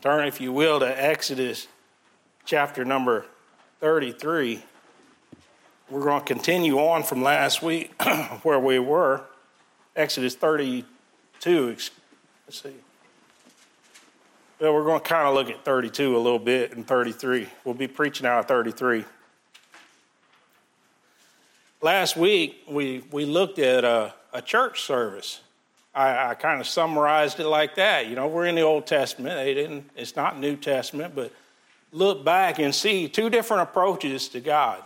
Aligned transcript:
Turn, 0.00 0.28
if 0.28 0.40
you 0.40 0.52
will, 0.52 0.78
to 0.78 1.04
Exodus 1.04 1.66
chapter 2.44 2.84
number 2.84 3.26
33. 3.80 4.62
We're 5.90 6.02
going 6.02 6.20
to 6.20 6.26
continue 6.26 6.78
on 6.78 7.02
from 7.02 7.20
last 7.22 7.62
week 7.62 8.00
where 8.44 8.60
we 8.60 8.78
were. 8.78 9.22
Exodus 9.96 10.36
32. 10.36 11.66
Let's 11.66 11.90
see. 12.50 12.74
Well, 14.60 14.72
we're 14.72 14.84
going 14.84 15.00
to 15.00 15.04
kind 15.04 15.26
of 15.26 15.34
look 15.34 15.50
at 15.50 15.64
32 15.64 16.16
a 16.16 16.18
little 16.18 16.38
bit 16.38 16.76
and 16.76 16.86
33. 16.86 17.48
We'll 17.64 17.74
be 17.74 17.88
preaching 17.88 18.24
out 18.24 18.38
of 18.38 18.46
33. 18.46 19.04
Last 21.82 22.16
week, 22.16 22.62
we, 22.68 23.02
we 23.10 23.24
looked 23.24 23.58
at 23.58 23.84
a, 23.84 24.14
a 24.32 24.42
church 24.42 24.82
service. 24.82 25.40
I, 25.98 26.30
I 26.30 26.34
kind 26.34 26.60
of 26.60 26.68
summarized 26.68 27.40
it 27.40 27.46
like 27.46 27.74
that. 27.74 28.06
You 28.06 28.14
know, 28.14 28.28
we're 28.28 28.46
in 28.46 28.54
the 28.54 28.62
Old 28.62 28.86
Testament. 28.86 29.34
They 29.34 29.52
didn't, 29.52 29.90
it's 29.96 30.14
not 30.14 30.38
New 30.38 30.54
Testament, 30.54 31.12
but 31.16 31.32
look 31.90 32.24
back 32.24 32.60
and 32.60 32.72
see 32.72 33.08
two 33.08 33.28
different 33.28 33.64
approaches 33.64 34.28
to 34.28 34.40
God. 34.40 34.80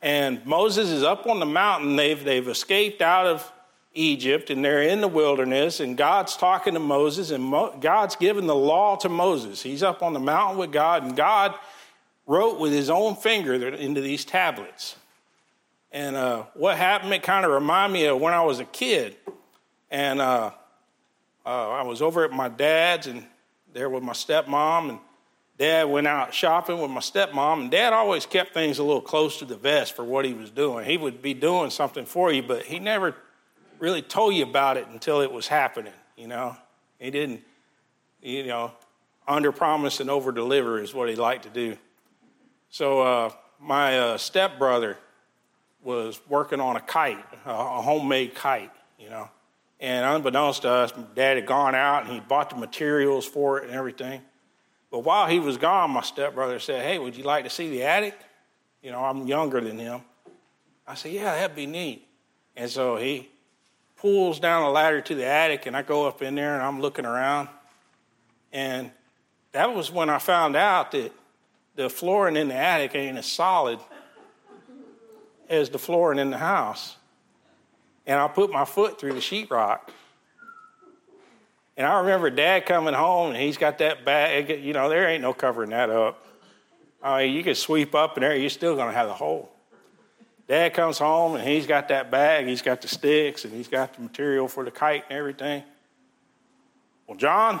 And 0.00 0.44
Moses 0.46 0.90
is 0.90 1.02
up 1.02 1.26
on 1.26 1.40
the 1.40 1.46
mountain. 1.46 1.96
They've, 1.96 2.22
they've 2.22 2.46
escaped 2.46 3.02
out 3.02 3.26
of 3.26 3.52
Egypt 3.94 4.50
and 4.50 4.64
they're 4.64 4.82
in 4.82 5.00
the 5.00 5.08
wilderness. 5.08 5.80
And 5.80 5.96
God's 5.96 6.36
talking 6.36 6.74
to 6.74 6.80
Moses, 6.80 7.32
and 7.32 7.42
Mo, 7.42 7.76
God's 7.80 8.14
given 8.14 8.46
the 8.46 8.54
law 8.54 8.94
to 8.98 9.08
Moses. 9.08 9.60
He's 9.60 9.82
up 9.82 10.04
on 10.04 10.12
the 10.12 10.20
mountain 10.20 10.56
with 10.56 10.70
God, 10.70 11.02
and 11.02 11.16
God 11.16 11.52
wrote 12.28 12.60
with 12.60 12.70
his 12.70 12.90
own 12.90 13.16
finger 13.16 13.54
into 13.54 14.00
these 14.00 14.24
tablets. 14.24 14.94
And 15.90 16.14
uh, 16.14 16.44
what 16.54 16.76
happened, 16.76 17.12
it 17.12 17.24
kind 17.24 17.44
of 17.44 17.50
reminded 17.50 17.94
me 17.94 18.06
of 18.06 18.20
when 18.20 18.34
I 18.34 18.42
was 18.42 18.60
a 18.60 18.64
kid. 18.64 19.16
And 19.90 20.20
uh, 20.20 20.50
uh, 21.44 21.70
I 21.70 21.82
was 21.82 22.02
over 22.02 22.24
at 22.24 22.30
my 22.30 22.48
dad's 22.48 23.06
and 23.06 23.24
there 23.72 23.88
with 23.88 24.02
my 24.02 24.12
stepmom. 24.12 24.90
And 24.90 24.98
dad 25.58 25.84
went 25.84 26.06
out 26.06 26.34
shopping 26.34 26.80
with 26.80 26.90
my 26.90 27.00
stepmom. 27.00 27.62
And 27.62 27.70
dad 27.70 27.92
always 27.92 28.26
kept 28.26 28.54
things 28.54 28.78
a 28.78 28.82
little 28.82 29.00
close 29.00 29.38
to 29.38 29.44
the 29.44 29.56
vest 29.56 29.96
for 29.96 30.04
what 30.04 30.24
he 30.24 30.34
was 30.34 30.50
doing. 30.50 30.84
He 30.84 30.96
would 30.96 31.22
be 31.22 31.34
doing 31.34 31.70
something 31.70 32.04
for 32.04 32.32
you, 32.32 32.42
but 32.42 32.64
he 32.64 32.78
never 32.78 33.14
really 33.78 34.02
told 34.02 34.34
you 34.34 34.42
about 34.42 34.76
it 34.76 34.86
until 34.88 35.20
it 35.20 35.30
was 35.30 35.46
happening, 35.46 35.92
you 36.16 36.26
know? 36.26 36.56
He 36.98 37.10
didn't, 37.10 37.42
you 38.22 38.46
know, 38.46 38.72
under 39.26 39.52
promise 39.52 40.00
and 40.00 40.10
over 40.10 40.32
deliver 40.32 40.80
is 40.80 40.92
what 40.92 41.08
he 41.08 41.14
liked 41.14 41.44
to 41.44 41.50
do. 41.50 41.76
So 42.70 43.00
uh, 43.00 43.30
my 43.60 43.98
uh, 43.98 44.18
stepbrother, 44.18 44.98
was 45.82 46.20
working 46.28 46.60
on 46.60 46.76
a 46.76 46.80
kite, 46.80 47.24
a 47.46 47.82
homemade 47.82 48.34
kite, 48.34 48.70
you 48.98 49.08
know. 49.08 49.28
And 49.80 50.04
unbeknownst 50.04 50.62
to 50.62 50.70
us, 50.70 50.92
dad 51.14 51.36
had 51.36 51.46
gone 51.46 51.74
out 51.74 52.04
and 52.04 52.12
he 52.12 52.20
bought 52.20 52.50
the 52.50 52.56
materials 52.56 53.24
for 53.24 53.58
it 53.58 53.64
and 53.64 53.72
everything. 53.72 54.22
But 54.90 55.00
while 55.00 55.26
he 55.26 55.38
was 55.38 55.56
gone, 55.56 55.90
my 55.90 56.02
stepbrother 56.02 56.58
said, 56.58 56.82
Hey, 56.82 56.98
would 56.98 57.16
you 57.16 57.24
like 57.24 57.44
to 57.44 57.50
see 57.50 57.70
the 57.70 57.84
attic? 57.84 58.18
You 58.82 58.90
know, 58.90 59.04
I'm 59.04 59.26
younger 59.26 59.60
than 59.60 59.78
him. 59.78 60.00
I 60.86 60.94
said, 60.94 61.12
Yeah, 61.12 61.34
that'd 61.34 61.54
be 61.54 61.66
neat. 61.66 62.06
And 62.56 62.70
so 62.70 62.96
he 62.96 63.28
pulls 63.96 64.40
down 64.40 64.62
a 64.62 64.70
ladder 64.70 65.00
to 65.00 65.14
the 65.14 65.26
attic, 65.26 65.66
and 65.66 65.76
I 65.76 65.82
go 65.82 66.06
up 66.06 66.22
in 66.22 66.34
there 66.34 66.54
and 66.54 66.62
I'm 66.62 66.80
looking 66.80 67.04
around. 67.04 67.48
And 68.52 68.90
that 69.52 69.74
was 69.74 69.90
when 69.90 70.10
I 70.10 70.18
found 70.18 70.56
out 70.56 70.92
that 70.92 71.12
the 71.74 71.88
flooring 71.88 72.36
in 72.36 72.48
the 72.48 72.54
attic 72.54 72.94
ain't 72.94 73.18
as 73.18 73.26
solid 73.26 73.78
as 75.48 75.70
the 75.70 75.78
flooring 75.78 76.18
in 76.18 76.30
the 76.30 76.38
house. 76.38 76.96
And 78.08 78.18
I 78.18 78.26
put 78.26 78.50
my 78.50 78.64
foot 78.64 78.98
through 78.98 79.12
the 79.12 79.20
sheetrock. 79.20 79.80
And 81.76 81.86
I 81.86 82.00
remember 82.00 82.30
dad 82.30 82.66
coming 82.66 82.94
home 82.94 83.28
and 83.32 83.40
he's 83.40 83.58
got 83.58 83.78
that 83.78 84.04
bag, 84.04 84.64
you 84.64 84.72
know, 84.72 84.88
there 84.88 85.08
ain't 85.08 85.22
no 85.22 85.32
covering 85.32 85.70
that 85.70 85.90
up. 85.90 86.26
I 87.00 87.26
mean, 87.26 87.36
you 87.36 87.44
can 87.44 87.54
sweep 87.54 87.94
up 87.94 88.16
in 88.16 88.22
there, 88.22 88.34
you're 88.34 88.50
still 88.50 88.76
to 88.76 88.90
have 88.90 89.06
the 89.06 89.14
hole. 89.14 89.52
Dad 90.48 90.72
comes 90.72 90.98
home 90.98 91.36
and 91.36 91.46
he's 91.46 91.66
got 91.66 91.88
that 91.88 92.10
bag, 92.10 92.46
he's 92.46 92.62
got 92.62 92.80
the 92.80 92.88
sticks, 92.88 93.44
and 93.44 93.52
he's 93.52 93.68
got 93.68 93.94
the 93.94 94.00
material 94.00 94.48
for 94.48 94.64
the 94.64 94.70
kite 94.70 95.04
and 95.10 95.18
everything. 95.18 95.62
Well, 97.06 97.18
John, 97.18 97.60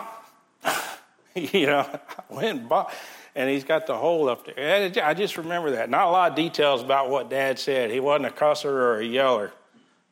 you 1.34 1.66
know, 1.66 1.86
I 2.30 2.34
went 2.34 2.60
and 2.60 2.68
bought, 2.68 2.92
and 3.36 3.48
he's 3.48 3.64
got 3.64 3.86
the 3.86 3.96
hole 3.96 4.28
up 4.28 4.46
there. 4.46 4.90
I 5.04 5.14
just 5.14 5.36
remember 5.36 5.72
that. 5.72 5.90
Not 5.90 6.06
a 6.06 6.10
lot 6.10 6.30
of 6.30 6.36
details 6.36 6.82
about 6.82 7.10
what 7.10 7.28
Dad 7.28 7.58
said. 7.58 7.90
He 7.90 8.00
wasn't 8.00 8.26
a 8.26 8.30
cusser 8.30 8.64
or 8.64 8.98
a 8.98 9.04
yeller, 9.04 9.52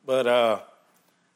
but 0.07 0.25
uh, 0.25 0.59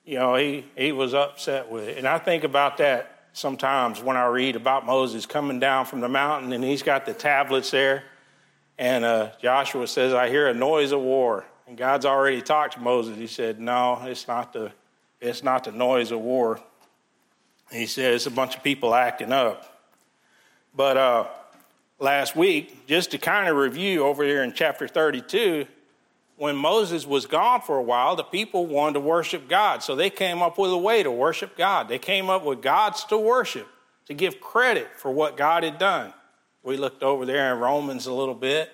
you 0.06 0.18
know 0.18 0.34
he 0.36 0.66
he 0.76 0.92
was 0.94 1.14
upset 1.14 1.70
with 1.70 1.88
it. 1.88 2.00
And 2.00 2.08
I 2.08 2.18
think 2.18 2.44
about 2.44 2.78
that 2.78 3.26
sometimes 3.34 4.02
when 4.02 4.18
I 4.18 4.26
read 4.26 4.56
about 4.56 4.86
Moses 4.86 5.28
coming 5.28 5.60
down 5.60 5.86
from 5.86 6.00
the 6.00 6.10
mountain, 6.10 6.54
and 6.54 6.64
he's 6.64 6.82
got 6.82 7.06
the 7.06 7.14
tablets 7.14 7.70
there, 7.70 8.04
and 8.80 9.06
uh, 9.06 9.30
Joshua 9.40 9.86
says, 9.86 10.14
"I 10.14 10.30
hear 10.30 10.48
a 10.48 10.54
noise 10.56 10.92
of 10.94 11.02
war." 11.02 11.46
And 11.68 11.78
God's 11.78 12.06
already 12.06 12.42
talked 12.42 12.74
to 12.74 12.80
Moses. 12.80 13.18
He 13.18 13.28
said, 13.28 13.60
"No, 13.60 14.02
it's 14.06 14.28
not 14.28 14.54
the 14.54 14.72
it's 15.20 15.44
not 15.44 15.66
the 15.66 15.72
noise 15.74 16.12
of 16.12 16.22
war." 16.22 16.60
He 17.72 17.86
said, 17.86 18.14
"It's 18.14 18.26
a 18.26 18.32
bunch 18.32 18.56
of 18.56 18.64
people 18.64 18.96
acting 18.96 19.34
up." 19.34 19.68
But 20.74 20.96
uh, 20.96 21.28
last 22.00 22.38
week, 22.38 22.88
just 22.88 23.12
to 23.12 23.18
kind 23.18 23.50
of 23.50 23.58
review 23.58 24.06
over 24.06 24.24
here 24.24 24.44
in 24.44 24.54
chapter 24.54 24.88
32, 24.88 25.68
when 26.42 26.56
Moses 26.56 27.06
was 27.06 27.28
gone 27.28 27.62
for 27.62 27.78
a 27.78 27.84
while, 27.84 28.16
the 28.16 28.24
people 28.24 28.66
wanted 28.66 28.94
to 28.94 29.00
worship 29.00 29.48
God. 29.48 29.84
So 29.84 29.96
they 29.96 30.10
came 30.10 30.42
up 30.42 30.58
with 30.58 30.72
a 30.72 30.78
way 30.78 31.04
to 31.04 31.12
worship 31.12 31.56
God. 31.56 31.88
They 31.88 32.00
came 32.00 32.32
up 32.32 32.44
with 32.44 32.64
gods 32.64 33.04
to 33.06 33.18
worship, 33.20 33.68
to 34.08 34.16
give 34.16 34.42
credit 34.42 34.88
for 34.98 35.12
what 35.12 35.38
God 35.38 35.62
had 35.62 35.78
done. 35.78 36.12
We 36.64 36.78
looked 36.78 37.04
over 37.04 37.28
there 37.28 37.54
in 37.54 37.60
Romans 37.60 38.08
a 38.08 38.12
little 38.12 38.34
bit. 38.34 38.72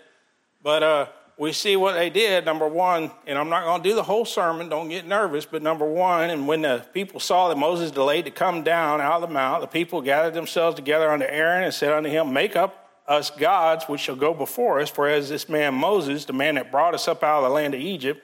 But 0.64 0.82
uh, 0.82 1.06
we 1.38 1.52
see 1.52 1.76
what 1.76 1.96
they 1.96 2.10
did. 2.10 2.46
Number 2.46 2.70
one, 2.70 3.12
and 3.26 3.38
I'm 3.38 3.50
not 3.50 3.66
going 3.66 3.84
to 3.84 3.90
do 3.90 3.96
the 3.96 4.04
whole 4.04 4.24
sermon, 4.24 4.70
don't 4.70 4.88
get 4.88 5.06
nervous, 5.06 5.46
but 5.46 5.62
number 5.62 5.86
one, 5.86 6.30
and 6.30 6.48
when 6.48 6.62
the 6.62 6.86
people 6.94 7.20
saw 7.20 7.50
that 7.50 7.58
Moses 7.58 7.92
delayed 7.92 8.24
to 8.24 8.32
come 8.32 8.64
down 8.64 9.02
out 9.02 9.22
of 9.22 9.28
the 9.28 9.34
mount, 9.34 9.60
the 9.60 9.68
people 9.68 10.02
gathered 10.02 10.36
themselves 10.36 10.78
together 10.78 11.12
unto 11.12 11.26
Aaron 11.26 11.66
and 11.66 11.74
said 11.74 11.92
unto 11.92 12.10
him, 12.10 12.32
Make 12.32 12.56
up 12.56 12.87
us 13.08 13.30
gods 13.30 13.86
which 13.86 14.02
shall 14.02 14.16
go 14.16 14.34
before 14.34 14.80
us, 14.80 14.90
for 14.90 15.08
as 15.08 15.30
this 15.30 15.48
man 15.48 15.74
Moses, 15.74 16.26
the 16.26 16.34
man 16.34 16.56
that 16.56 16.72
brought 16.72 16.94
us 16.94 17.08
up 17.08 17.24
out 17.24 17.40
of 17.40 17.44
the 17.46 17.50
land 17.50 17.74
of 17.74 17.80
Egypt, 17.80 18.24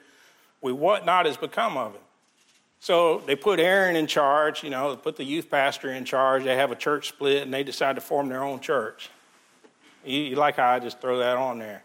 we 0.61 0.71
what 0.71 1.05
not 1.05 1.25
has 1.25 1.37
become 1.37 1.77
of 1.77 1.93
him. 1.93 2.01
So 2.79 3.19
they 3.25 3.37
put 3.37 3.61
Aaron 3.61 3.95
in 3.95 4.07
charge, 4.07 4.61
you 4.61 4.69
know, 4.69 4.93
they 4.93 5.01
put 5.01 5.15
the 5.15 5.23
youth 5.23 5.49
pastor 5.49 5.93
in 5.93 6.03
charge. 6.03 6.43
They 6.43 6.57
have 6.57 6.69
a 6.69 6.75
church 6.75 7.07
split 7.07 7.43
and 7.43 7.53
they 7.53 7.63
decide 7.63 7.95
to 7.95 8.01
form 8.01 8.27
their 8.27 8.43
own 8.43 8.59
church. 8.59 9.09
You, 10.03 10.19
you 10.19 10.35
like 10.35 10.57
how 10.57 10.69
I 10.69 10.79
just 10.79 10.99
throw 10.99 11.19
that 11.19 11.37
on 11.37 11.59
there. 11.59 11.81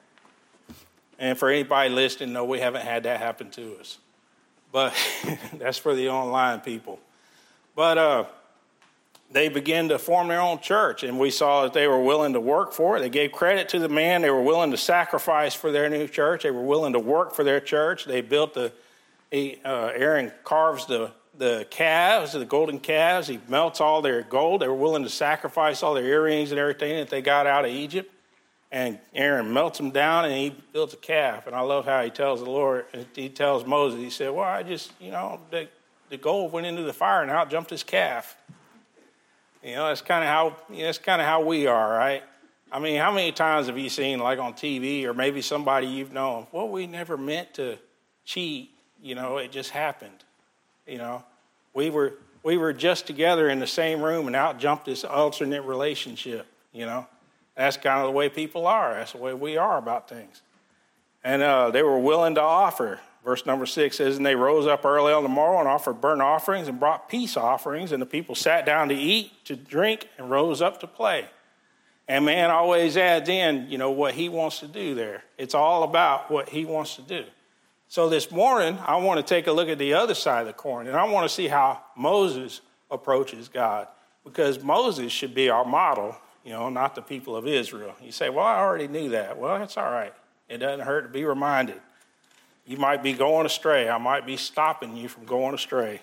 And 1.21 1.39
for 1.39 1.51
anybody 1.51 1.91
listening, 1.91 2.33
no, 2.33 2.45
we 2.45 2.59
haven't 2.59 2.83
had 2.83 3.05
that 3.05 3.21
happen 3.21 3.51
to 3.51 3.77
us. 3.79 3.99
But 4.73 4.93
that's 5.55 5.79
for 5.79 5.95
the 5.95 6.09
online 6.09 6.61
people. 6.61 6.99
But 7.77 7.99
uh, 7.99 8.25
they 9.31 9.49
began 9.49 9.89
to 9.91 9.99
form 9.99 10.29
their 10.29 10.41
own 10.41 10.59
church, 10.61 11.03
and 11.03 11.19
we 11.19 11.31
saw 11.31 11.63
that 11.63 11.75
they 11.75 11.87
were 11.87 12.03
willing 12.03 12.33
to 12.33 12.41
work 12.41 12.73
for 12.73 12.97
it. 12.97 13.01
They 13.01 13.11
gave 13.11 13.33
credit 13.33 13.69
to 13.71 13.79
the 13.79 13.89
man. 13.89 14.23
They 14.23 14.31
were 14.31 14.43
willing 14.43 14.71
to 14.71 14.79
sacrifice 14.79 15.55
for 15.55 15.71
their 15.71 15.91
new 15.91 16.09
church. 16.09 16.45
They 16.45 16.51
were 16.51 16.63
willing 16.63 16.95
to 16.95 16.99
work 16.99 17.35
for 17.35 17.45
their 17.45 17.61
church. 17.61 18.07
They 18.07 18.23
built 18.23 18.55
the, 18.55 18.73
he, 19.31 19.61
uh, 19.65 19.91
Aaron 19.95 20.33
carves 20.45 20.87
the, 20.87 21.13
the 21.37 21.67
calves, 21.69 22.33
the 22.33 22.47
golden 22.47 22.79
calves. 22.79 23.29
He 23.29 23.39
melts 23.49 23.83
all 23.83 24.01
their 24.01 24.23
gold. 24.23 24.63
They 24.63 24.69
were 24.69 24.75
willing 24.75 25.03
to 25.03 25.11
sacrifice 25.11 25.83
all 25.83 25.93
their 25.93 26.07
earrings 26.07 26.51
and 26.51 26.59
everything 26.59 26.97
that 26.97 27.11
they 27.11 27.21
got 27.21 27.47
out 27.47 27.67
of 27.67 27.71
Egypt. 27.71 28.11
And 28.71 28.99
Aaron 29.15 29.53
melts 29.53 29.79
them 29.79 29.91
down 29.91 30.25
and 30.25 30.35
he 30.35 30.55
builds 30.73 30.95
a 30.95 30.99
calf. 30.99 31.47
And 31.47 31.55
I 31.55 31.61
love 31.61 31.85
how 31.85 32.03
he 32.03 32.11
tells 32.11 32.43
the 32.43 32.51
Lord, 32.51 32.87
he 33.15 33.29
tells 33.29 33.65
Moses, 33.65 34.01
he 34.01 34.11
said, 34.11 34.31
Well, 34.31 34.45
I 34.45 34.63
just, 34.63 34.93
you 35.01 35.11
know, 35.11 35.41
the, 35.51 35.69
the 36.11 36.19
gold 36.19 36.53
went 36.53 36.67
into 36.67 36.83
the 36.83 36.93
fire 36.93 37.23
and 37.23 37.31
out 37.31 37.51
jumped 37.51 37.71
his 37.71 37.83
calf. 37.83 38.37
You 39.63 39.75
know, 39.75 39.89
that's 39.89 40.03
kind 40.03 40.23
of 40.23 40.31
how 40.31 40.57
you 40.71 40.85
know, 40.85 40.93
kind 40.95 41.21
of 41.21 41.27
how 41.27 41.45
we 41.45 41.67
are, 41.67 41.91
right? 41.91 42.23
I 42.71 42.79
mean, 42.79 43.01
how 43.01 43.11
many 43.11 43.33
times 43.33 43.67
have 43.67 43.79
you 43.79 43.89
seen, 43.89 44.19
like 44.19 44.39
on 44.39 44.53
TV, 44.53 45.05
or 45.05 45.15
maybe 45.15 45.41
somebody 45.41 45.87
you've 45.87 46.13
known? 46.13 46.47
Well, 46.53 46.69
we 46.69 46.87
never 46.87 47.17
meant 47.17 47.55
to 47.55 47.79
cheat. 48.25 48.71
You 49.03 49.15
know, 49.15 49.39
it 49.39 49.51
just 49.51 49.71
happened. 49.71 50.25
You 50.87 50.99
know, 50.99 51.25
we 51.75 51.91
were 51.91 52.15
we 52.43 52.57
were 52.57 52.73
just 52.73 53.07
together 53.07 53.49
in 53.49 53.59
the 53.59 53.67
same 53.67 54.03
room, 54.03 54.27
and 54.27 54.37
out 54.37 54.59
jumped 54.59 54.85
this 54.85 55.05
alternate 55.05 55.63
relationship. 55.63 56.47
You 56.73 56.87
know, 56.87 57.07
that's 57.57 57.77
kind 57.77 58.01
of 58.01 58.07
the 58.07 58.13
way 58.13 58.29
people 58.29 58.67
are. 58.67 58.95
That's 58.95 59.13
the 59.13 59.19
way 59.19 59.35
we 59.35 59.57
are 59.57 59.79
about 59.79 60.09
things. 60.09 60.43
And 61.25 61.43
uh, 61.43 61.71
they 61.71 61.83
were 61.83 61.99
willing 61.99 62.37
to 62.37 62.43
offer. 62.43 63.01
Verse 63.29 63.45
number 63.45 63.67
six 63.67 63.99
says, 63.99 64.17
And 64.17 64.25
they 64.25 64.35
rose 64.35 64.67
up 64.67 64.87
early 64.87 65.13
on 65.13 65.23
the 65.23 65.29
morrow 65.29 65.59
and 65.59 65.69
offered 65.69 66.01
burnt 66.01 66.23
offerings 66.23 66.67
and 66.67 66.81
brought 66.81 67.11
peace 67.11 67.37
offerings. 67.37 67.93
And 67.93 68.01
the 68.01 68.07
people 68.07 68.35
sat 68.35 68.65
down 68.65 68.89
to 68.89 68.95
eat, 68.95 69.45
to 69.45 69.55
drink, 69.55 70.09
and 70.17 70.31
rose 70.31 70.63
up 70.63 70.81
to 70.81 70.87
play. 70.87 71.27
And 72.09 72.25
man 72.25 72.51
always 72.51 72.97
adds 72.97 73.29
in, 73.29 73.67
you 73.69 73.77
know, 73.77 73.91
what 73.91 74.15
he 74.15 74.31
wants 74.31 74.61
to 74.61 74.67
do 74.67 74.95
there. 74.95 75.25
It's 75.37 75.55
all 75.55 75.83
about 75.83 76.31
what 76.31 76.49
he 76.49 76.65
wants 76.65 76.97
to 76.97 77.03
do. 77.03 77.27
So 77.89 78.09
this 78.09 78.31
morning, 78.31 78.79
I 78.87 78.97
want 78.97 79.19
to 79.19 79.35
take 79.35 79.47
a 79.47 79.53
look 79.53 79.69
at 79.69 79.77
the 79.77 79.93
other 79.93 80.15
side 80.15 80.41
of 80.41 80.47
the 80.47 80.55
coin, 80.55 80.87
and 80.87 80.97
I 80.97 81.05
want 81.05 81.29
to 81.29 81.35
see 81.35 81.49
how 81.49 81.83
Moses 81.95 82.63
approaches 82.91 83.49
God, 83.49 83.89
because 84.25 84.65
Moses 84.65 85.13
should 85.13 85.35
be 85.35 85.51
our 85.51 85.67
model. 85.67 86.17
you 86.47 86.53
know, 86.53 86.71
not 86.71 86.95
the 86.95 87.03
people 87.03 87.37
of 87.37 87.47
Israel. 87.47 87.95
You 88.03 88.11
say, 88.11 88.31
well, 88.31 88.47
I 88.47 88.57
already 88.57 88.89
knew 88.89 89.11
that. 89.11 89.37
Well, 89.37 89.59
that's 89.59 89.77
all 89.77 89.91
right. 89.91 90.15
It 90.49 90.59
doesn't 90.59 90.87
hurt 90.87 91.03
to 91.03 91.09
be 91.11 91.27
reminded. 91.27 91.83
You 92.69 92.77
might 92.77 93.03
be 93.03 93.15
going 93.15 93.47
astray. 93.47 93.89
I 93.89 93.97
might 93.97 94.27
be 94.27 94.37
stopping 94.37 94.95
you 94.95 95.09
from 95.09 95.25
going 95.25 95.55
astray. 95.55 96.03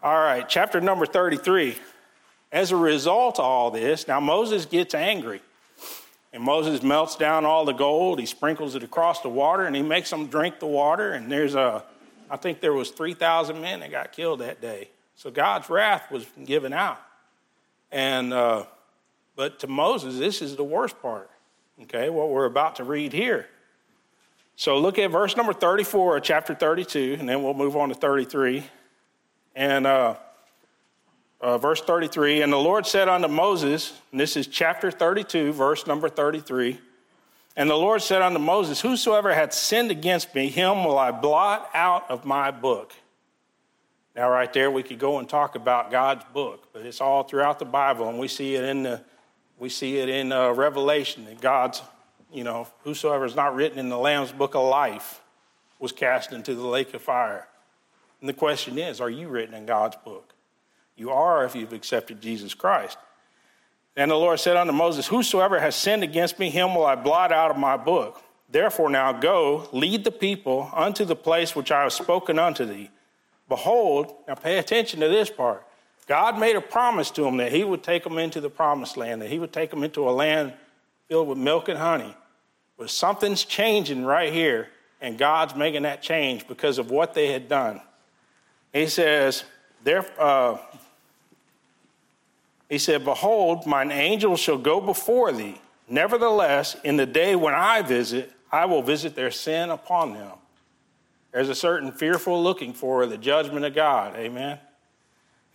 All 0.00 0.16
right, 0.16 0.48
chapter 0.48 0.80
number 0.80 1.06
33. 1.06 1.76
As 2.52 2.70
a 2.70 2.76
result 2.76 3.40
of 3.40 3.44
all 3.44 3.72
this, 3.72 4.06
now 4.06 4.20
Moses 4.20 4.64
gets 4.64 4.94
angry. 4.94 5.40
And 6.32 6.40
Moses 6.40 6.84
melts 6.84 7.16
down 7.16 7.44
all 7.44 7.64
the 7.64 7.72
gold. 7.72 8.20
He 8.20 8.26
sprinkles 8.26 8.76
it 8.76 8.84
across 8.84 9.22
the 9.22 9.28
water 9.28 9.64
and 9.64 9.74
he 9.74 9.82
makes 9.82 10.08
them 10.08 10.28
drink 10.28 10.60
the 10.60 10.68
water. 10.68 11.10
And 11.10 11.32
there's 11.32 11.56
a, 11.56 11.82
I 12.30 12.36
think 12.36 12.60
there 12.60 12.74
was 12.74 12.90
3,000 12.90 13.60
men 13.60 13.80
that 13.80 13.90
got 13.90 14.12
killed 14.12 14.38
that 14.38 14.60
day. 14.60 14.90
So 15.16 15.32
God's 15.32 15.68
wrath 15.68 16.12
was 16.12 16.24
given 16.44 16.72
out. 16.72 17.02
And, 17.90 18.32
uh, 18.32 18.66
but 19.34 19.58
to 19.60 19.66
Moses, 19.66 20.16
this 20.16 20.42
is 20.42 20.54
the 20.54 20.62
worst 20.62 21.02
part. 21.02 21.28
Okay, 21.82 22.08
what 22.08 22.30
we're 22.30 22.44
about 22.44 22.76
to 22.76 22.84
read 22.84 23.12
here. 23.12 23.48
So 24.58 24.76
look 24.76 24.98
at 24.98 25.12
verse 25.12 25.36
number 25.36 25.52
34 25.52 26.16
of 26.16 26.22
chapter 26.24 26.52
32, 26.52 27.18
and 27.20 27.28
then 27.28 27.44
we'll 27.44 27.54
move 27.54 27.76
on 27.76 27.90
to 27.90 27.94
33. 27.94 28.64
And 29.54 29.86
uh, 29.86 30.16
uh, 31.40 31.58
verse 31.58 31.80
33 31.80 32.42
And 32.42 32.52
the 32.52 32.56
Lord 32.56 32.84
said 32.84 33.08
unto 33.08 33.28
Moses, 33.28 33.92
and 34.10 34.18
this 34.18 34.36
is 34.36 34.48
chapter 34.48 34.90
32, 34.90 35.52
verse 35.52 35.86
number 35.86 36.08
33. 36.08 36.76
And 37.56 37.70
the 37.70 37.76
Lord 37.76 38.02
said 38.02 38.20
unto 38.20 38.40
Moses, 38.40 38.80
Whosoever 38.80 39.32
hath 39.32 39.52
sinned 39.52 39.92
against 39.92 40.34
me, 40.34 40.48
him 40.48 40.82
will 40.82 40.98
I 40.98 41.12
blot 41.12 41.70
out 41.72 42.10
of 42.10 42.24
my 42.24 42.50
book. 42.50 42.92
Now, 44.16 44.28
right 44.28 44.52
there, 44.52 44.72
we 44.72 44.82
could 44.82 44.98
go 44.98 45.20
and 45.20 45.28
talk 45.28 45.54
about 45.54 45.92
God's 45.92 46.24
book, 46.34 46.72
but 46.72 46.84
it's 46.84 47.00
all 47.00 47.22
throughout 47.22 47.60
the 47.60 47.64
Bible, 47.64 48.08
and 48.08 48.18
we 48.18 48.26
see 48.26 48.56
it 48.56 48.64
in 48.64 48.82
the 48.82 49.02
we 49.60 49.68
see 49.68 49.98
it 49.98 50.08
in 50.08 50.32
uh, 50.32 50.50
Revelation 50.50 51.26
that 51.26 51.40
God's, 51.40 51.80
you 52.32 52.44
know, 52.44 52.66
whosoever 52.84 53.24
is 53.24 53.34
not 53.34 53.54
written 53.54 53.78
in 53.78 53.88
the 53.88 53.98
Lamb's 53.98 54.32
book 54.32 54.54
of 54.54 54.68
life 54.68 55.20
was 55.78 55.92
cast 55.92 56.32
into 56.32 56.54
the 56.54 56.66
lake 56.66 56.92
of 56.94 57.02
fire. 57.02 57.48
And 58.20 58.28
the 58.28 58.34
question 58.34 58.78
is, 58.78 59.00
are 59.00 59.10
you 59.10 59.28
written 59.28 59.54
in 59.54 59.66
God's 59.66 59.96
book? 60.04 60.34
You 60.96 61.10
are 61.10 61.44
if 61.44 61.54
you've 61.54 61.72
accepted 61.72 62.20
Jesus 62.20 62.54
Christ. 62.54 62.98
And 63.96 64.10
the 64.10 64.16
Lord 64.16 64.40
said 64.40 64.56
unto 64.56 64.72
Moses, 64.72 65.06
Whosoever 65.06 65.60
has 65.60 65.74
sinned 65.74 66.02
against 66.02 66.38
me, 66.38 66.50
him 66.50 66.74
will 66.74 66.86
I 66.86 66.96
blot 66.96 67.32
out 67.32 67.50
of 67.50 67.56
my 67.56 67.76
book. 67.76 68.22
Therefore, 68.50 68.88
now 68.88 69.12
go, 69.12 69.68
lead 69.72 70.04
the 70.04 70.10
people 70.10 70.70
unto 70.72 71.04
the 71.04 71.16
place 71.16 71.54
which 71.54 71.70
I 71.70 71.82
have 71.82 71.92
spoken 71.92 72.38
unto 72.38 72.64
thee. 72.64 72.90
Behold, 73.48 74.14
now 74.26 74.34
pay 74.34 74.58
attention 74.58 75.00
to 75.00 75.08
this 75.08 75.30
part. 75.30 75.64
God 76.06 76.38
made 76.38 76.56
a 76.56 76.60
promise 76.60 77.10
to 77.12 77.22
them 77.22 77.36
that 77.36 77.52
He 77.52 77.64
would 77.64 77.82
take 77.82 78.04
them 78.04 78.18
into 78.18 78.40
the 78.40 78.50
promised 78.50 78.96
land, 78.96 79.20
that 79.20 79.30
He 79.30 79.38
would 79.38 79.52
take 79.52 79.70
them 79.70 79.82
into 79.82 80.08
a 80.08 80.10
land 80.10 80.54
filled 81.08 81.28
with 81.28 81.38
milk 81.38 81.68
and 81.68 81.78
honey. 81.78 82.14
But 82.78 82.90
something's 82.90 83.44
changing 83.44 84.04
right 84.04 84.32
here, 84.32 84.68
and 85.00 85.18
God's 85.18 85.54
making 85.54 85.82
that 85.82 86.02
change 86.02 86.46
because 86.46 86.78
of 86.78 86.90
what 86.90 87.14
they 87.14 87.32
had 87.32 87.48
done. 87.48 87.80
He 88.72 88.86
says, 88.86 89.44
there, 89.82 90.06
uh, 90.18 90.58
he 92.68 92.78
said, 92.78 93.04
Behold, 93.04 93.66
mine 93.66 93.90
angel 93.90 94.36
shall 94.36 94.58
go 94.58 94.80
before 94.80 95.32
thee. 95.32 95.60
Nevertheless, 95.88 96.76
in 96.84 96.96
the 96.96 97.06
day 97.06 97.34
when 97.34 97.54
I 97.54 97.82
visit, 97.82 98.30
I 98.52 98.66
will 98.66 98.82
visit 98.82 99.14
their 99.14 99.30
sin 99.30 99.70
upon 99.70 100.12
them. 100.12 100.32
There's 101.32 101.48
a 101.48 101.54
certain 101.54 101.92
fearful 101.92 102.42
looking 102.42 102.72
for 102.72 103.06
the 103.06 103.18
judgment 103.18 103.64
of 103.64 103.74
God. 103.74 104.16
Amen. 104.16 104.58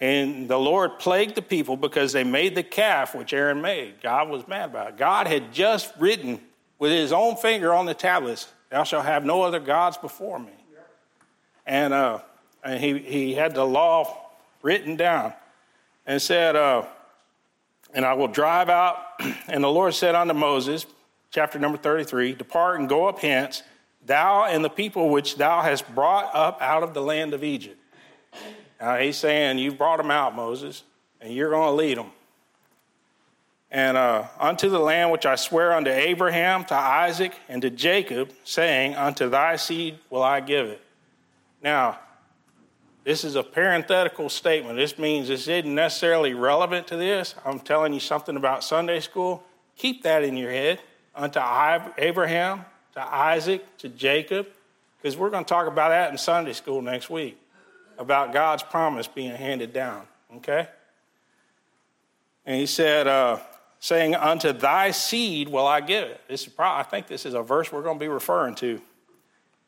And 0.04 0.50
the 0.50 0.60
Lord 0.60 1.00
plagued 1.00 1.36
the 1.36 1.42
people 1.42 1.78
because 1.78 2.12
they 2.12 2.26
made 2.26 2.56
the 2.56 2.64
calf 2.64 3.16
which 3.16 3.32
Aaron 3.32 3.62
made. 3.62 4.02
God 4.02 4.28
was 4.28 4.46
mad 4.50 4.72
about 4.72 4.90
it. 4.90 4.98
God 4.98 5.28
had 5.28 5.54
just 5.54 5.94
written 5.98 6.42
with 6.78 6.92
his 6.92 7.14
own 7.14 7.38
finger 7.38 7.74
on 7.74 7.86
the 7.86 7.94
tablets, 7.94 8.52
Thou 8.70 8.84
shalt 8.84 9.06
have 9.06 9.24
no 9.24 9.44
other 9.44 9.62
gods 9.62 9.98
before 9.98 10.40
me. 10.40 10.52
And, 11.66 11.94
uh, 11.94 12.20
and 12.66 12.82
he, 12.82 12.98
he 13.00 13.34
had 13.34 13.56
the 13.56 13.64
law 13.64 14.30
written 14.62 14.98
down 14.98 15.32
and 16.06 16.22
said, 16.22 16.58
uh, 16.58 16.84
and 17.94 18.04
I 18.04 18.12
will 18.12 18.28
drive 18.28 18.68
out. 18.68 18.98
And 19.48 19.64
the 19.64 19.72
Lord 19.72 19.94
said 19.94 20.16
unto 20.16 20.34
Moses, 20.34 20.86
chapter 21.32 21.60
number 21.60 21.78
33, 21.78 22.34
Depart 22.34 22.78
and 22.78 22.90
go 22.90 23.06
up 23.06 23.20
hence, 23.20 23.64
thou 24.06 24.44
and 24.44 24.66
the 24.66 24.70
people 24.70 25.10
which 25.10 25.38
thou 25.38 25.62
hast 25.62 25.88
brought 25.96 26.30
up 26.36 26.62
out 26.62 26.84
of 26.84 26.94
the 26.94 27.02
land 27.02 27.34
of 27.34 27.42
Egypt. 27.42 27.80
Now 28.84 28.98
he's 28.98 29.16
saying, 29.16 29.60
You 29.60 29.72
brought 29.72 29.96
them 29.96 30.12
out, 30.12 30.36
Moses, 30.36 30.84
and 31.22 31.34
you're 31.34 31.52
going 31.52 31.70
to 31.70 31.76
lead 31.76 31.98
them. 31.98 32.12
And 33.72 33.96
uh, 33.96 34.26
unto 34.38 34.68
the 34.68 34.78
land 34.78 35.10
which 35.10 35.26
I 35.26 35.36
swear 35.36 35.72
unto 35.72 35.90
Abraham, 35.90 36.66
to 36.66 36.76
Isaac, 36.76 37.34
and 37.48 37.62
to 37.62 37.70
Jacob, 37.70 38.34
saying, 38.44 38.96
Unto 38.96 39.30
thy 39.30 39.56
seed 39.56 40.00
will 40.10 40.22
I 40.22 40.42
give 40.42 40.68
it. 40.68 40.82
Now, 41.64 41.98
this 43.06 43.24
is 43.24 43.38
a 43.38 43.44
parenthetical 43.44 44.28
statement. 44.28 44.76
This 44.76 45.00
means 45.00 45.30
this 45.30 45.48
isn't 45.48 45.74
necessarily 45.74 46.34
relevant 46.34 46.88
to 46.88 46.98
this. 46.98 47.36
I'm 47.46 47.62
telling 47.62 47.94
you 47.94 48.02
something 48.02 48.36
about 48.36 48.66
Sunday 48.66 49.00
school. 49.00 49.44
Keep 49.78 50.04
that 50.04 50.26
in 50.26 50.36
your 50.36 50.52
head. 50.52 50.82
Unto 51.16 51.40
Abraham, 51.98 52.66
to 52.96 53.02
Isaac, 53.02 53.78
to 53.78 53.88
Jacob, 53.88 54.48
because 55.02 55.16
we're 55.16 55.30
going 55.30 55.46
to 55.46 55.50
talk 55.50 55.68
about 55.68 55.90
that 55.90 56.12
in 56.12 56.18
Sunday 56.18 56.52
school 56.52 56.82
next 56.82 57.10
week 57.10 57.38
about 57.98 58.34
God's 58.34 58.64
promise 58.64 59.08
being 59.08 59.32
handed 59.32 59.74
down. 59.74 60.08
Okay? 60.38 60.68
And 62.46 62.60
he 62.60 62.66
said, 62.66 63.08
uh, 63.08 63.40
saying, 63.80 64.16
Unto 64.16 64.52
thy 64.52 64.92
seed 64.92 65.50
will 65.50 65.68
I 65.68 65.82
give 65.82 66.08
it. 66.08 66.22
This 66.28 66.44
is 66.44 66.50
probably, 66.50 66.82
I 66.82 66.84
think 66.84 67.08
this 67.08 67.26
is 67.26 67.34
a 67.34 67.42
verse 67.42 67.72
we're 67.72 67.84
going 67.84 67.98
to 67.98 68.04
be 68.04 68.10
referring 68.10 68.56
to. 68.56 68.82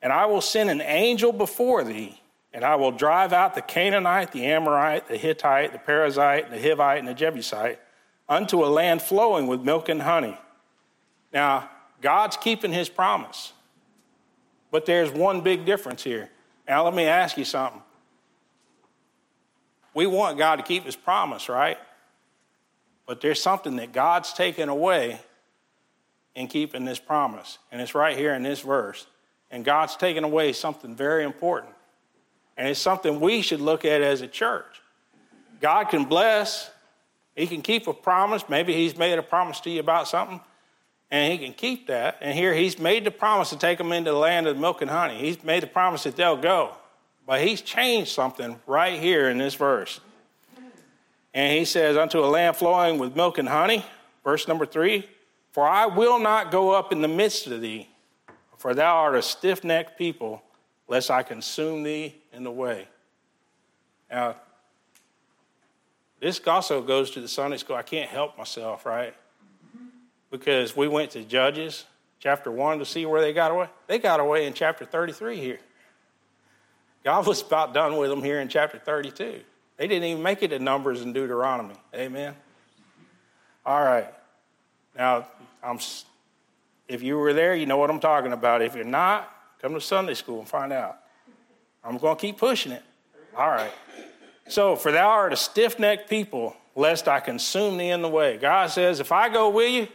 And 0.02 0.12
I 0.12 0.26
will 0.26 0.42
send 0.42 0.70
an 0.70 0.82
angel 0.82 1.32
before 1.32 1.84
thee 1.84 2.20
and 2.56 2.64
I 2.64 2.76
will 2.76 2.92
drive 2.92 3.34
out 3.34 3.54
the 3.54 3.62
Canaanite, 3.62 4.32
the 4.32 4.46
Amorite, 4.46 5.10
the 5.10 5.18
Hittite, 5.18 5.74
the 5.74 5.78
Perizzite, 5.78 6.50
the 6.50 6.58
Hivite, 6.58 7.00
and 7.00 7.08
the 7.08 7.14
Jebusite 7.14 7.80
unto 8.30 8.64
a 8.64 8.68
land 8.68 9.02
flowing 9.02 9.48
with 9.48 9.62
milk 9.62 9.90
and 9.90 10.02
honey. 10.02 10.38
Now, 11.34 11.70
God's 12.02 12.38
keeping 12.38 12.72
his 12.72 12.88
promise. 12.88 13.52
But 14.72 14.86
there's 14.86 15.12
one 15.12 15.42
big 15.42 15.66
difference 15.66 16.02
here. 16.02 16.30
Now, 16.66 16.86
let 16.86 16.94
me 16.94 17.04
ask 17.04 17.38
you 17.38 17.44
something. 17.44 17.82
We 19.96 20.06
want 20.06 20.38
God 20.38 20.58
to 20.58 20.64
keep 20.64 20.84
his 20.84 20.96
promise, 20.96 21.50
right? 21.50 21.80
But 23.08 23.22
there's 23.22 23.42
something 23.42 23.78
that 23.78 23.94
God's 23.94 24.34
taken 24.34 24.70
away 24.70 25.20
in 26.36 26.48
keeping 26.48 26.86
this 26.86 27.00
promise. 27.00 27.58
And 27.72 27.82
it's 27.82 27.96
right 27.96 28.16
here 28.16 28.34
in 28.34 28.44
this 28.44 28.60
verse. 28.60 29.08
And 29.50 29.64
God's 29.64 29.96
taken 29.96 30.24
away 30.24 30.54
something 30.54 30.96
very 30.96 31.24
important. 31.24 31.74
And 32.58 32.68
it's 32.68 32.80
something 32.80 33.20
we 33.20 33.42
should 33.42 33.62
look 33.62 33.86
at 33.86 34.02
as 34.02 34.22
a 34.22 34.28
church. 34.28 34.82
God 35.62 35.86
can 35.86 36.06
bless, 36.06 36.70
He 37.36 37.48
can 37.48 37.62
keep 37.62 37.88
a 37.88 37.94
promise. 37.94 38.44
Maybe 38.50 38.74
He's 38.74 38.98
made 38.98 39.18
a 39.18 39.24
promise 39.24 39.60
to 39.62 39.70
you 39.70 39.80
about 39.80 40.08
something, 40.08 40.42
and 41.10 41.32
He 41.32 41.38
can 41.38 41.54
keep 41.54 41.88
that. 41.88 42.18
And 42.22 42.38
here 42.38 42.54
He's 42.54 42.78
made 42.80 43.06
the 43.06 43.12
promise 43.12 43.50
to 43.52 43.58
take 43.58 43.78
them 43.78 43.92
into 43.92 44.12
the 44.12 44.18
land 44.18 44.48
of 44.48 44.58
milk 44.58 44.82
and 44.82 44.92
honey. 44.92 45.18
He's 45.18 45.44
made 45.44 45.64
the 45.64 45.68
promise 45.68 46.04
that 46.04 46.16
they'll 46.16 46.38
go. 46.38 46.76
But 47.26 47.42
He's 47.42 47.62
changed 47.62 48.12
something 48.12 48.60
right 48.68 49.00
here 49.00 49.30
in 49.30 49.38
this 49.38 49.56
verse. 49.56 50.00
And 51.34 51.58
He 51.58 51.66
says, 51.66 51.98
Unto 51.98 52.20
a 52.20 52.28
land 52.28 52.56
flowing 52.56 53.00
with 53.00 53.16
milk 53.16 53.38
and 53.38 53.50
honey, 53.50 53.86
verse 54.24 54.48
number 54.48 54.66
three, 54.66 55.08
For 55.52 55.68
I 55.68 55.86
will 55.86 56.20
not 56.20 56.52
go 56.52 56.72
up 56.72 56.92
in 56.92 57.02
the 57.02 57.08
midst 57.08 57.48
of 57.48 57.62
thee, 57.62 57.90
for 58.58 58.74
thou 58.74 58.96
art 58.96 59.16
a 59.16 59.22
stiff 59.22 59.64
necked 59.64 59.98
people 59.98 60.42
lest 60.88 61.10
I 61.10 61.24
consume 61.24 61.84
thee 61.84 62.16
in 62.32 62.44
the 62.44 62.52
way. 62.52 62.88
Now, 64.10 64.36
this 66.20 66.40
also 66.48 66.82
goes 66.82 67.12
to 67.12 67.22
the 67.22 67.28
Sunday 67.28 67.58
school. 67.58 67.76
I 67.76 67.82
can't 67.82 68.10
help 68.10 68.38
myself, 68.38 68.86
right? 68.86 69.14
Because 70.32 70.76
we 70.76 70.88
went 70.88 71.12
to 71.12 71.24
Judges 71.24 71.86
chapter 72.20 72.52
1 72.52 72.80
to 72.80 72.86
see 72.86 73.06
where 73.06 73.22
they 73.22 73.34
got 73.34 73.52
away. 73.52 73.68
They 73.88 74.00
got 74.00 74.20
away 74.20 74.46
in 74.46 74.54
chapter 74.54 74.86
33 74.86 75.38
here. 75.38 75.60
God 77.06 77.26
was 77.26 77.42
about 77.42 77.74
done 77.74 77.96
with 77.96 78.10
them 78.10 78.22
here 78.22 78.42
in 78.42 78.50
chapter 78.50 78.78
32. 78.78 79.40
They 79.78 79.88
didn't 79.88 80.04
even 80.04 80.24
make 80.24 80.44
it 80.44 80.50
to 80.50 80.60
Numbers 80.60 81.02
and 81.02 81.14
Deuteronomy. 81.14 81.76
Amen. 81.94 82.36
All 83.66 83.84
right. 83.84 84.14
Now, 84.98 85.28
I'm, 85.64 85.80
if 86.90 87.02
you 87.02 87.18
were 87.18 87.34
there, 87.34 87.56
you 87.56 87.66
know 87.66 87.78
what 87.78 87.90
I'm 87.90 88.00
talking 88.00 88.34
about. 88.34 88.62
If 88.62 88.76
you're 88.76 88.84
not, 88.84 89.32
Come 89.66 89.74
to 89.74 89.82
Sunday 89.82 90.14
school 90.14 90.40
and 90.40 90.48
find 90.48 90.72
out. 90.72 91.00
I'm 91.84 91.98
going 91.98 92.16
to 92.16 92.22
keep 92.22 92.38
pushing 92.38 92.72
it. 92.72 92.84
All 93.36 93.50
right. 93.50 93.72
So, 94.48 94.76
for 94.76 94.92
thou 94.92 95.10
art 95.10 95.34
a 95.34 95.36
stiff 95.36 95.80
necked 95.80 96.08
people, 96.08 96.56
lest 96.76 97.08
I 97.08 97.20
consume 97.20 97.78
thee 97.78 97.90
in 97.90 98.04
the 98.04 98.08
way. 98.08 98.38
God 98.38 98.70
says, 98.70 99.00
if 99.00 99.12
I 99.12 99.28
go 99.28 99.50
with 99.50 99.72
you, 99.72 99.88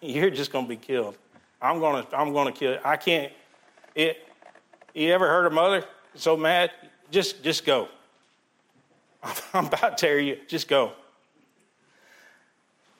you're 0.00 0.30
just 0.30 0.50
going 0.50 0.64
to 0.64 0.68
be 0.68 0.76
killed. 0.76 1.16
I'm 1.62 1.78
going 1.78 2.04
to, 2.04 2.18
I'm 2.18 2.32
going 2.32 2.52
to 2.52 2.58
kill 2.58 2.72
you. 2.72 2.78
I 2.84 2.96
can't. 2.96 3.32
It, 3.94 4.28
you 4.92 5.12
ever 5.12 5.28
heard 5.28 5.46
a 5.46 5.50
mother 5.50 5.84
so 6.14 6.36
mad? 6.36 6.70
Just, 7.10 7.42
just 7.42 7.64
go. 7.64 7.88
I'm 9.54 9.66
about 9.66 9.98
to 9.98 10.06
tear 10.06 10.18
you. 10.18 10.38
Just 10.48 10.68
go. 10.68 10.92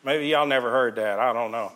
Maybe 0.04 0.28
y'all 0.28 0.47
never 0.47 0.71
heard 0.71 0.97
that. 0.97 1.18
I 1.18 1.33
don't 1.33 1.50
know. 1.50 1.73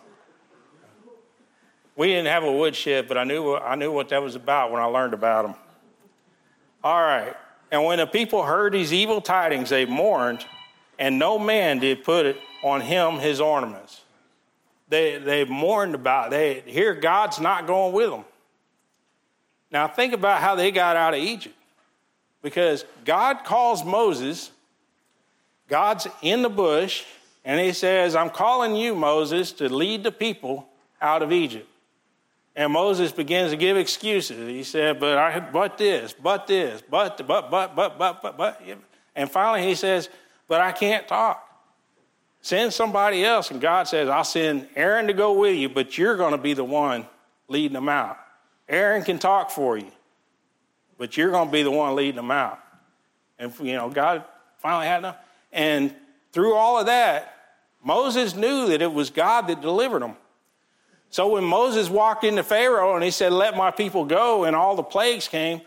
We 1.95 2.07
didn't 2.07 2.27
have 2.27 2.43
a 2.43 2.51
woodshed, 2.51 3.07
but 3.07 3.17
I 3.17 3.23
knew, 3.23 3.55
I 3.55 3.75
knew 3.75 3.91
what 3.91 4.09
that 4.09 4.21
was 4.21 4.35
about 4.35 4.71
when 4.71 4.81
I 4.81 4.85
learned 4.85 5.13
about 5.13 5.45
them. 5.45 5.55
All 6.83 7.01
right. 7.01 7.35
And 7.71 7.83
when 7.83 7.97
the 7.97 8.07
people 8.07 8.43
heard 8.43 8.73
these 8.73 8.93
evil 8.93 9.19
tidings, 9.19 9.69
they 9.69 9.85
mourned, 9.85 10.45
and 10.97 11.19
no 11.19 11.37
man 11.37 11.79
did 11.79 12.03
put 12.03 12.37
on 12.63 12.81
him 12.81 13.15
his 13.15 13.41
ornaments. 13.41 14.01
They, 14.87 15.17
they 15.17 15.45
mourned 15.45 15.93
about. 15.93 16.31
They 16.31 16.63
hear 16.65 16.95
God's 16.95 17.39
not 17.39 17.67
going 17.67 17.93
with 17.93 18.09
them. 18.09 18.25
Now 19.71 19.87
think 19.87 20.13
about 20.13 20.41
how 20.41 20.55
they 20.55 20.71
got 20.71 20.95
out 20.95 21.13
of 21.13 21.19
Egypt. 21.19 21.55
Because 22.41 22.85
God 23.05 23.43
calls 23.43 23.83
Moses, 23.83 24.51
God's 25.67 26.07
in 26.21 26.41
the 26.41 26.49
bush, 26.49 27.03
and 27.43 27.59
he 27.59 27.73
says, 27.73 28.15
I'm 28.15 28.29
calling 28.29 28.75
you, 28.75 28.95
Moses, 28.95 29.51
to 29.53 29.69
lead 29.69 30.03
the 30.03 30.11
people 30.11 30.67
out 31.01 31.21
of 31.21 31.31
Egypt. 31.31 31.67
And 32.55 32.73
Moses 32.73 33.11
begins 33.11 33.51
to 33.51 33.57
give 33.57 33.77
excuses. 33.77 34.47
He 34.47 34.63
said, 34.63 34.99
But 34.99 35.17
I 35.17 35.39
but 35.39 35.77
this, 35.77 36.13
but 36.13 36.47
this, 36.47 36.81
but 36.89 37.25
but 37.25 37.49
but 37.49 37.75
but 37.75 37.97
but 37.97 38.21
but 38.21 38.37
but 38.37 38.61
and 39.15 39.31
finally 39.31 39.67
he 39.67 39.75
says, 39.75 40.09
But 40.47 40.61
I 40.61 40.71
can't 40.71 41.07
talk. 41.07 41.45
Send 42.41 42.73
somebody 42.73 43.23
else. 43.23 43.51
And 43.51 43.61
God 43.61 43.87
says, 43.87 44.09
I'll 44.09 44.23
send 44.23 44.67
Aaron 44.75 45.07
to 45.07 45.13
go 45.13 45.33
with 45.33 45.55
you, 45.55 45.69
but 45.69 45.97
you're 45.97 46.15
going 46.17 46.31
to 46.31 46.37
be 46.37 46.53
the 46.53 46.63
one 46.63 47.05
leading 47.47 47.73
them 47.73 47.89
out. 47.89 48.17
Aaron 48.69 49.03
can 49.03 49.17
talk 49.17 49.49
for 49.49 49.77
you, 49.77 49.91
but 50.97 51.17
you're 51.17 51.31
going 51.31 51.47
to 51.47 51.51
be 51.51 51.63
the 51.63 51.71
one 51.71 51.95
leading 51.95 52.15
them 52.15 52.31
out. 52.31 52.59
And, 53.39 53.51
you 53.59 53.73
know, 53.73 53.89
God 53.89 54.23
finally 54.59 54.85
had 54.85 54.99
enough. 54.99 55.17
And 55.51 55.93
through 56.31 56.53
all 56.53 56.79
of 56.79 56.85
that, 56.85 57.35
Moses 57.83 58.35
knew 58.35 58.67
that 58.67 58.81
it 58.81 58.93
was 58.93 59.09
God 59.09 59.47
that 59.47 59.61
delivered 59.61 60.01
them. 60.01 60.15
So 61.09 61.29
when 61.29 61.43
Moses 61.43 61.89
walked 61.89 62.23
into 62.23 62.43
Pharaoh 62.43 62.93
and 62.93 63.03
he 63.03 63.09
said, 63.09 63.33
Let 63.33 63.57
my 63.57 63.71
people 63.71 64.05
go, 64.05 64.43
and 64.43 64.55
all 64.55 64.75
the 64.75 64.83
plagues 64.83 65.27
came, 65.27 65.61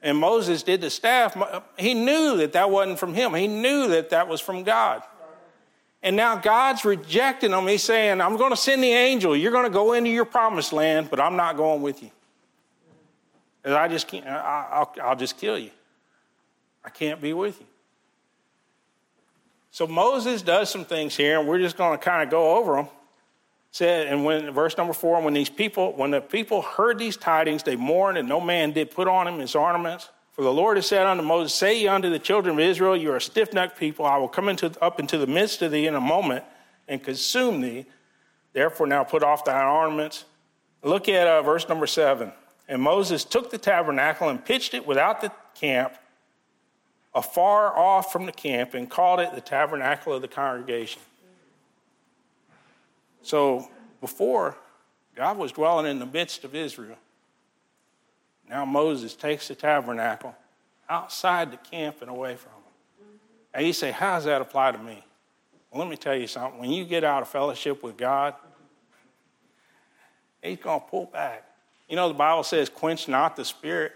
and 0.00 0.16
Moses 0.16 0.62
did 0.62 0.80
the 0.80 0.90
staff, 0.90 1.36
he 1.76 1.94
knew 1.94 2.36
that 2.36 2.52
that 2.52 2.70
wasn't 2.70 2.98
from 2.98 3.14
him. 3.14 3.34
He 3.34 3.48
knew 3.48 3.88
that 3.88 4.10
that 4.10 4.28
was 4.28 4.40
from 4.40 4.62
God. 4.62 5.02
And 6.02 6.14
now 6.14 6.36
God's 6.36 6.84
rejecting 6.84 7.50
them. 7.50 7.66
He's 7.66 7.82
saying, 7.82 8.20
I'm 8.20 8.36
going 8.36 8.52
to 8.52 8.56
send 8.56 8.84
the 8.84 8.92
angel. 8.92 9.36
You're 9.36 9.50
going 9.50 9.64
to 9.64 9.70
go 9.70 9.94
into 9.94 10.10
your 10.10 10.26
promised 10.26 10.72
land, 10.72 11.08
but 11.10 11.18
I'm 11.18 11.34
not 11.34 11.56
going 11.56 11.82
with 11.82 12.02
you. 12.02 12.10
I 13.74 13.88
just 13.88 14.06
can't, 14.06 14.26
I, 14.26 14.78
will 14.78 15.02
I'll 15.02 15.16
just 15.16 15.38
kill 15.38 15.58
you. 15.58 15.70
I 16.84 16.90
can't 16.90 17.20
be 17.20 17.32
with 17.32 17.58
you. 17.60 17.66
So 19.72 19.86
Moses 19.86 20.40
does 20.40 20.70
some 20.70 20.84
things 20.84 21.16
here, 21.16 21.38
and 21.38 21.48
we're 21.48 21.58
just 21.58 21.76
going 21.76 21.98
to 21.98 22.02
kind 22.02 22.22
of 22.22 22.30
go 22.30 22.56
over 22.56 22.76
them. 22.76 22.88
Said, 23.72 24.06
and 24.06 24.24
when 24.24 24.50
verse 24.52 24.78
number 24.78 24.94
four, 24.94 25.20
when 25.20 25.34
these 25.34 25.50
people, 25.50 25.92
when 25.92 26.12
the 26.12 26.20
people 26.22 26.62
heard 26.62 26.98
these 26.98 27.16
tidings, 27.16 27.62
they 27.62 27.76
mourned, 27.76 28.16
and 28.16 28.26
no 28.26 28.40
man 28.40 28.72
did 28.72 28.90
put 28.90 29.06
on 29.06 29.28
him 29.28 29.38
his 29.38 29.54
ornaments. 29.54 30.08
For 30.32 30.42
the 30.42 30.52
Lord 30.52 30.76
has 30.76 30.86
said 30.86 31.06
unto 31.06 31.22
Moses, 31.22 31.54
Say 31.54 31.80
ye 31.80 31.88
unto 31.88 32.08
the 32.08 32.18
children 32.18 32.54
of 32.54 32.60
Israel, 32.60 32.96
You 32.96 33.12
are 33.12 33.16
a 33.16 33.20
stiff 33.20 33.52
necked 33.52 33.78
people. 33.78 34.06
I 34.06 34.16
will 34.16 34.28
come 34.28 34.48
into, 34.48 34.72
up 34.80 34.98
into 34.98 35.18
the 35.18 35.26
midst 35.26 35.60
of 35.60 35.72
thee 35.72 35.86
in 35.86 35.94
a 35.94 36.00
moment 36.00 36.44
and 36.88 37.02
consume 37.02 37.60
thee. 37.60 37.84
Therefore, 38.52 38.86
now 38.86 39.04
put 39.04 39.22
off 39.22 39.44
thine 39.44 39.66
ornaments. 39.66 40.24
Look 40.82 41.08
at 41.08 41.26
uh, 41.26 41.42
verse 41.42 41.68
number 41.68 41.86
seven. 41.86 42.32
And 42.68 42.82
Moses 42.82 43.24
took 43.24 43.50
the 43.50 43.58
tabernacle 43.58 44.28
and 44.28 44.44
pitched 44.44 44.74
it 44.74 44.86
without 44.86 45.20
the 45.20 45.30
camp, 45.54 45.94
afar 47.14 47.76
off 47.76 48.12
from 48.12 48.26
the 48.26 48.32
camp, 48.32 48.74
and 48.74 48.90
called 48.90 49.20
it 49.20 49.34
the 49.34 49.40
tabernacle 49.40 50.12
of 50.12 50.22
the 50.22 50.28
congregation. 50.28 51.00
So 53.22 53.68
before, 54.00 54.56
God 55.14 55.38
was 55.38 55.52
dwelling 55.52 55.86
in 55.86 55.98
the 55.98 56.06
midst 56.06 56.44
of 56.44 56.54
Israel. 56.54 56.96
Now 58.48 58.64
Moses 58.64 59.14
takes 59.14 59.48
the 59.48 59.54
tabernacle 59.54 60.34
outside 60.88 61.50
the 61.50 61.56
camp 61.56 62.02
and 62.02 62.10
away 62.10 62.36
from 62.36 62.52
them. 62.52 63.12
And 63.54 63.66
you 63.66 63.72
say, 63.72 63.90
How 63.90 64.16
does 64.16 64.24
that 64.24 64.40
apply 64.40 64.72
to 64.72 64.78
me? 64.78 65.04
Well, 65.70 65.80
let 65.80 65.90
me 65.90 65.96
tell 65.96 66.14
you 66.14 66.26
something. 66.26 66.60
When 66.60 66.70
you 66.70 66.84
get 66.84 67.02
out 67.02 67.22
of 67.22 67.28
fellowship 67.28 67.82
with 67.82 67.96
God, 67.96 68.34
He's 70.42 70.58
going 70.58 70.80
to 70.80 70.86
pull 70.86 71.06
back. 71.06 71.45
You 71.88 71.96
know, 71.96 72.08
the 72.08 72.14
Bible 72.14 72.42
says, 72.42 72.68
quench 72.68 73.08
not 73.08 73.36
the 73.36 73.44
spirit. 73.44 73.92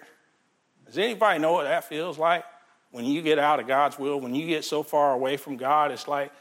Does 0.87 0.99
anybody 0.99 1.39
know 1.39 1.53
what 1.53 1.65
that 1.65 1.85
feels 1.85 2.19
like? 2.19 2.45
When 2.93 3.05
you 3.05 3.23
get 3.23 3.39
out 3.39 3.61
of 3.61 3.67
God's 3.67 3.99
will, 3.99 4.21
when 4.21 4.35
you 4.35 4.47
get 4.47 4.65
so 4.65 4.83
far 4.83 5.13
away 5.13 5.37
from 5.37 5.57
God, 5.57 5.93
it's 5.93 6.09
like, 6.09 6.33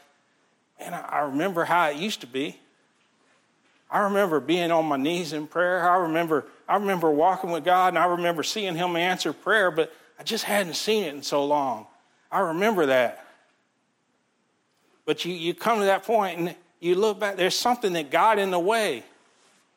man, 0.78 0.94
I 0.94 1.20
remember 1.20 1.64
how 1.64 1.88
it 1.88 1.96
used 1.96 2.20
to 2.22 2.26
be. 2.26 2.58
I 3.90 4.00
remember 4.00 4.38
being 4.38 4.70
on 4.70 4.86
my 4.86 4.96
knees 4.96 5.32
in 5.32 5.46
prayer. 5.46 5.88
I 5.88 5.96
remember, 6.02 6.46
I 6.68 6.76
remember 6.76 7.10
walking 7.10 7.50
with 7.50 7.64
God 7.64 7.88
and 7.88 7.98
I 7.98 8.06
remember 8.06 8.42
seeing 8.42 8.76
Him 8.76 8.94
answer 8.96 9.32
prayer, 9.32 9.70
but 9.70 9.92
I 10.18 10.22
just 10.22 10.44
hadn't 10.44 10.74
seen 10.74 11.04
it 11.04 11.14
in 11.14 11.22
so 11.22 11.44
long. 11.44 11.86
I 12.30 12.40
remember 12.40 12.86
that. 12.86 13.26
But 15.04 15.24
you, 15.24 15.34
you 15.34 15.54
come 15.54 15.80
to 15.80 15.86
that 15.86 16.04
point 16.04 16.38
and 16.38 16.54
you 16.78 16.94
look 16.94 17.18
back, 17.18 17.36
there's 17.36 17.56
something 17.56 17.92
that 17.94 18.10
got 18.10 18.38
in 18.38 18.50
the 18.50 18.60
way. 18.60 19.02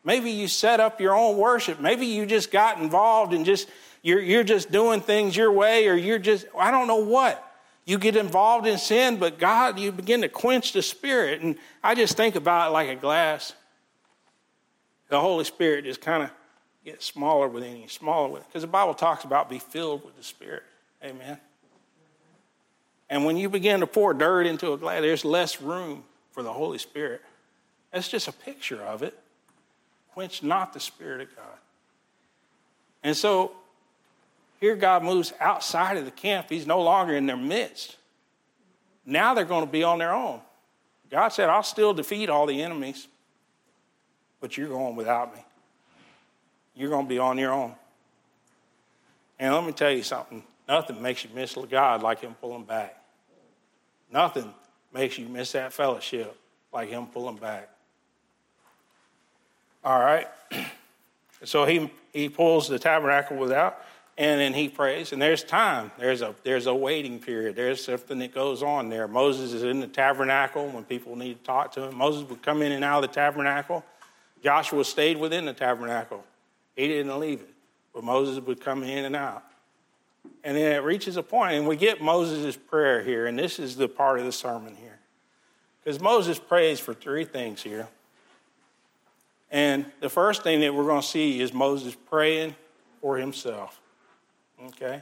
Maybe 0.03 0.31
you 0.31 0.47
set 0.47 0.79
up 0.79 0.99
your 0.99 1.15
own 1.15 1.37
worship. 1.37 1.79
Maybe 1.79 2.05
you 2.05 2.25
just 2.25 2.51
got 2.51 2.79
involved 2.79 3.33
and 3.33 3.45
just 3.45 3.69
you're, 4.01 4.21
you're 4.21 4.43
just 4.43 4.71
doing 4.71 4.99
things 4.99 5.35
your 5.35 5.51
way, 5.51 5.87
or 5.87 5.95
you're 5.95 6.19
just, 6.19 6.45
I 6.57 6.71
don't 6.71 6.87
know 6.87 6.97
what. 6.97 7.41
You 7.85 7.97
get 7.97 8.15
involved 8.15 8.67
in 8.67 8.77
sin, 8.77 9.17
but 9.17 9.39
God, 9.39 9.79
you 9.79 9.91
begin 9.91 10.21
to 10.21 10.29
quench 10.29 10.73
the 10.73 10.81
spirit. 10.81 11.41
And 11.41 11.55
I 11.83 11.95
just 11.95 12.17
think 12.17 12.35
about 12.35 12.69
it 12.69 12.73
like 12.73 12.89
a 12.89 12.95
glass 12.95 13.53
the 15.13 15.21
Holy 15.21 15.43
Spirit 15.43 15.85
just 15.85 16.01
kind 16.01 16.23
of 16.23 16.31
gets 16.83 17.05
smaller 17.05 17.47
within 17.47 17.77
you, 17.77 17.87
smaller 17.87 18.29
with 18.29 18.47
because 18.47 18.63
the 18.63 18.67
Bible 18.67 18.95
talks 18.95 19.23
about 19.23 19.47
be 19.47 19.59
filled 19.59 20.03
with 20.03 20.17
the 20.17 20.23
Spirit. 20.23 20.63
Amen. 21.03 21.37
And 23.11 23.23
when 23.23 23.37
you 23.37 23.47
begin 23.47 23.81
to 23.81 23.87
pour 23.87 24.15
dirt 24.15 24.47
into 24.47 24.73
a 24.73 24.77
glass, 24.77 25.01
there's 25.01 25.23
less 25.23 25.61
room 25.61 26.03
for 26.31 26.41
the 26.41 26.51
Holy 26.51 26.79
Spirit. 26.79 27.21
That's 27.91 28.07
just 28.07 28.27
a 28.27 28.31
picture 28.31 28.81
of 28.81 29.03
it. 29.03 29.17
Quench 30.13 30.43
not 30.43 30.73
the 30.73 30.79
Spirit 30.79 31.21
of 31.21 31.35
God. 31.35 31.45
And 33.03 33.15
so 33.15 33.51
here 34.59 34.75
God 34.75 35.03
moves 35.03 35.33
outside 35.39 35.97
of 35.97 36.05
the 36.05 36.11
camp. 36.11 36.47
He's 36.49 36.67
no 36.67 36.81
longer 36.81 37.15
in 37.15 37.25
their 37.25 37.37
midst. 37.37 37.97
Now 39.05 39.33
they're 39.33 39.43
going 39.45 39.65
to 39.65 39.71
be 39.71 39.83
on 39.83 39.99
their 39.99 40.13
own. 40.13 40.39
God 41.11 41.29
said, 41.29 41.49
I'll 41.49 41.63
still 41.63 41.93
defeat 41.93 42.29
all 42.29 42.45
the 42.45 42.61
enemies 42.61 43.07
but 44.43 44.57
you're 44.57 44.67
going 44.67 44.97
without 44.97 45.33
me. 45.33 45.41
You're 46.75 46.89
going 46.89 47.05
to 47.05 47.09
be 47.09 47.17
on 47.17 47.37
your 47.37 47.53
own. 47.53 47.73
And 49.39 49.53
let 49.53 49.63
me 49.63 49.71
tell 49.71 49.89
you 49.89 50.03
something 50.03 50.43
nothing 50.67 51.01
makes 51.01 51.23
you 51.23 51.29
miss 51.33 51.57
God 51.71 52.03
like 52.03 52.19
Him 52.19 52.35
pulling 52.41 52.65
back. 52.65 53.01
Nothing 54.11 54.53
makes 54.93 55.17
you 55.17 55.29
miss 55.29 55.53
that 55.53 55.71
fellowship 55.71 56.37
like 56.73 56.89
Him 56.89 57.05
pulling 57.05 57.37
back. 57.37 57.69
All 59.83 59.99
right. 59.99 60.27
So 61.43 61.65
he, 61.65 61.91
he 62.13 62.29
pulls 62.29 62.67
the 62.67 62.79
tabernacle 62.79 63.37
without, 63.37 63.83
and 64.17 64.39
then 64.39 64.53
he 64.53 64.69
prays. 64.69 65.11
And 65.11 65.21
there's 65.21 65.43
time. 65.43 65.91
There's 65.97 66.21
a, 66.21 66.33
there's 66.43 66.67
a 66.67 66.75
waiting 66.75 67.19
period. 67.19 67.55
There's 67.55 67.83
something 67.83 68.19
that 68.19 68.33
goes 68.33 68.63
on 68.63 68.89
there. 68.89 69.07
Moses 69.07 69.51
is 69.51 69.63
in 69.63 69.79
the 69.79 69.87
tabernacle 69.87 70.67
when 70.69 70.85
people 70.85 71.15
need 71.15 71.39
to 71.39 71.43
talk 71.43 71.73
to 71.73 71.83
him. 71.83 71.97
Moses 71.97 72.27
would 72.29 72.41
come 72.41 72.61
in 72.61 72.71
and 72.71 72.83
out 72.83 73.03
of 73.03 73.09
the 73.09 73.13
tabernacle. 73.13 73.83
Joshua 74.43 74.83
stayed 74.83 75.17
within 75.17 75.45
the 75.45 75.53
tabernacle, 75.53 76.23
he 76.75 76.87
didn't 76.87 77.17
leave 77.19 77.39
it. 77.39 77.49
But 77.93 78.03
Moses 78.03 78.43
would 78.43 78.59
come 78.59 78.83
in 78.83 79.05
and 79.05 79.15
out. 79.15 79.43
And 80.43 80.57
then 80.57 80.73
it 80.73 80.83
reaches 80.83 81.15
a 81.15 81.23
point, 81.23 81.53
and 81.53 81.67
we 81.67 81.75
get 81.75 82.01
Moses' 82.01 82.55
prayer 82.55 83.03
here, 83.03 83.27
and 83.27 83.37
this 83.37 83.59
is 83.59 83.75
the 83.75 83.87
part 83.87 84.19
of 84.19 84.25
the 84.25 84.31
sermon 84.31 84.75
here. 84.75 84.99
Because 85.83 86.01
Moses 86.01 86.39
prays 86.39 86.79
for 86.79 86.93
three 86.93 87.23
things 87.23 87.61
here. 87.61 87.87
And 89.53 89.85
the 89.99 90.09
first 90.09 90.41
thing 90.41 90.61
that 90.61 90.73
we're 90.73 90.83
going 90.83 91.03
to 91.03 91.07
see 91.07 91.39
is 91.39 91.53
Moses 91.53 91.95
praying 92.09 92.55
for 92.99 93.17
himself. 93.17 93.79
Okay? 94.65 94.99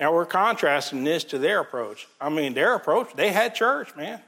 Now 0.00 0.14
we're 0.14 0.24
contrasting 0.24 1.04
this 1.04 1.24
to 1.24 1.38
their 1.38 1.60
approach. 1.60 2.08
I 2.18 2.30
mean, 2.30 2.54
their 2.54 2.74
approach, 2.74 3.14
they 3.14 3.30
had 3.30 3.54
church, 3.54 3.94
man. 3.94 4.20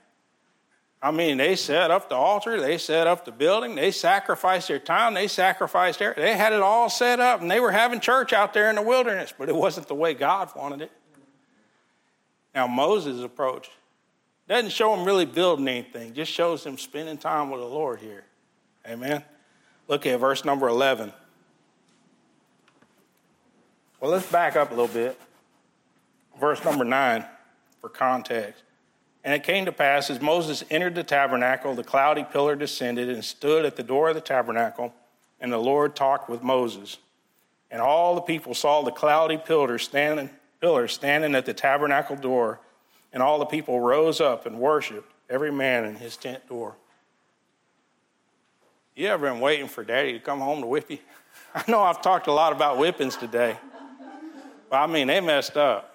I 1.00 1.12
mean, 1.12 1.38
they 1.38 1.57
set 1.57 1.90
up 1.90 2.11
the 2.11 2.17
altar, 2.17 2.61
they 2.61 2.76
set 2.76 3.07
up 3.07 3.25
the 3.25 3.33
building, 3.33 3.75
they 3.75 3.90
sacrificed 3.90 4.69
their 4.69 4.81
time, 4.81 5.14
they 5.14 5.28
sacrificed 5.28 6.00
their, 6.00 6.12
they 6.12 6.37
had 6.37 6.52
it 6.52 6.61
all 6.61 6.90
set 6.90 7.21
up, 7.21 7.40
and 7.40 7.50
they 7.50 7.61
were 7.61 7.71
having 7.71 8.00
church 8.00 8.33
out 8.33 8.52
there 8.52 8.69
in 8.69 8.76
the 8.76 8.83
wilderness, 8.83 9.33
but 9.38 9.49
it 9.49 9.55
wasn't 9.55 9.87
the 9.87 9.95
way 9.95 10.12
God 10.12 10.50
wanted 10.57 10.83
it. 10.83 10.93
Now, 12.55 12.67
Moses' 12.67 13.23
approach 13.23 13.71
doesn't 14.49 14.73
show 14.73 14.93
him 14.93 15.07
really 15.07 15.25
building 15.25 15.69
anything, 15.69 16.14
just 16.14 16.33
shows 16.33 16.67
him 16.67 16.76
spending 16.76 17.17
time 17.17 17.49
with 17.49 17.61
the 17.61 17.67
Lord 17.67 18.00
here. 18.00 18.25
Amen. 18.87 19.23
Look 19.88 20.04
at 20.04 20.21
verse 20.21 20.45
number 20.45 20.68
11. 20.68 21.12
Well, 24.00 24.11
let's 24.11 24.30
back 24.30 24.54
up 24.54 24.71
a 24.71 24.75
little 24.75 24.87
bit. 24.87 25.18
Verse 26.38 26.62
number 26.64 26.85
9 26.85 27.25
for 27.80 27.88
context. 27.88 28.62
And 29.25 29.35
it 29.35 29.42
came 29.42 29.64
to 29.64 29.73
pass 29.73 30.11
as 30.11 30.21
Moses 30.21 30.62
entered 30.71 30.95
the 30.95 31.02
tabernacle, 31.02 31.75
the 31.75 31.83
cloudy 31.83 32.25
pillar 32.25 32.54
descended 32.54 33.09
and 33.09 33.25
stood 33.25 33.64
at 33.64 33.76
the 33.76 33.83
door 33.83 34.11
of 34.11 34.14
the 34.14 34.21
tabernacle, 34.21 34.95
and 35.40 35.52
the 35.52 35.59
Lord 35.59 35.97
talked 35.97 36.30
with 36.30 36.42
Moses. 36.42 36.99
And 37.71 37.83
all 37.83 38.14
the 38.14 38.21
people 38.21 38.54
saw 38.54 38.83
the 38.83 38.92
cloudy 38.92 39.37
pillar 39.37 39.78
standing, 39.78 40.30
pillar 40.61 40.87
standing 40.87 41.35
at 41.35 41.45
the 41.45 41.52
tabernacle 41.52 42.16
door, 42.16 42.61
and 43.12 43.23
all 43.23 43.38
the 43.38 43.47
people 43.47 43.80
rose 43.80 44.21
up 44.21 44.47
and 44.47 44.61
worshiped, 44.61 45.12
every 45.28 45.50
man 45.50 45.85
in 45.85 45.97
his 45.97 46.16
tent 46.16 46.49
door. 46.49 46.76
You 48.99 49.07
ever 49.07 49.31
been 49.31 49.40
waiting 49.40 49.69
for 49.69 49.85
daddy 49.85 50.12
to 50.12 50.19
come 50.19 50.40
home 50.40 50.61
to 50.61 50.67
whip 50.67 50.90
you? 50.90 50.99
I 51.55 51.62
know 51.69 51.81
I've 51.81 52.02
talked 52.02 52.26
a 52.26 52.33
lot 52.33 52.52
about 52.52 52.78
whippings 52.78 53.17
today, 53.17 53.57
but 54.69 54.76
I 54.76 54.87
mean, 54.87 55.07
they 55.07 55.21
messed 55.21 55.57
up 55.57 55.95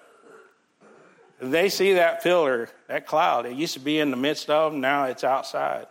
they 1.40 1.68
see 1.68 1.94
that 1.94 2.22
pillar, 2.22 2.68
that 2.88 3.06
cloud, 3.06 3.46
it 3.46 3.54
used 3.54 3.74
to 3.74 3.80
be 3.80 3.98
in 3.98 4.10
the 4.10 4.16
midst 4.16 4.50
of 4.50 4.72
them, 4.72 4.80
now 4.80 5.04
it's 5.04 5.24
outside. 5.24 5.86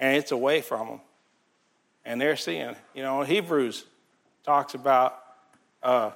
And 0.00 0.16
it's 0.16 0.30
away 0.30 0.60
from 0.60 0.88
them. 0.88 1.00
And 2.04 2.20
they're 2.20 2.36
seeing, 2.36 2.76
you 2.94 3.02
know, 3.02 3.22
Hebrews 3.22 3.84
talks 4.44 4.74
about 4.74 5.22
uh, 5.82 6.10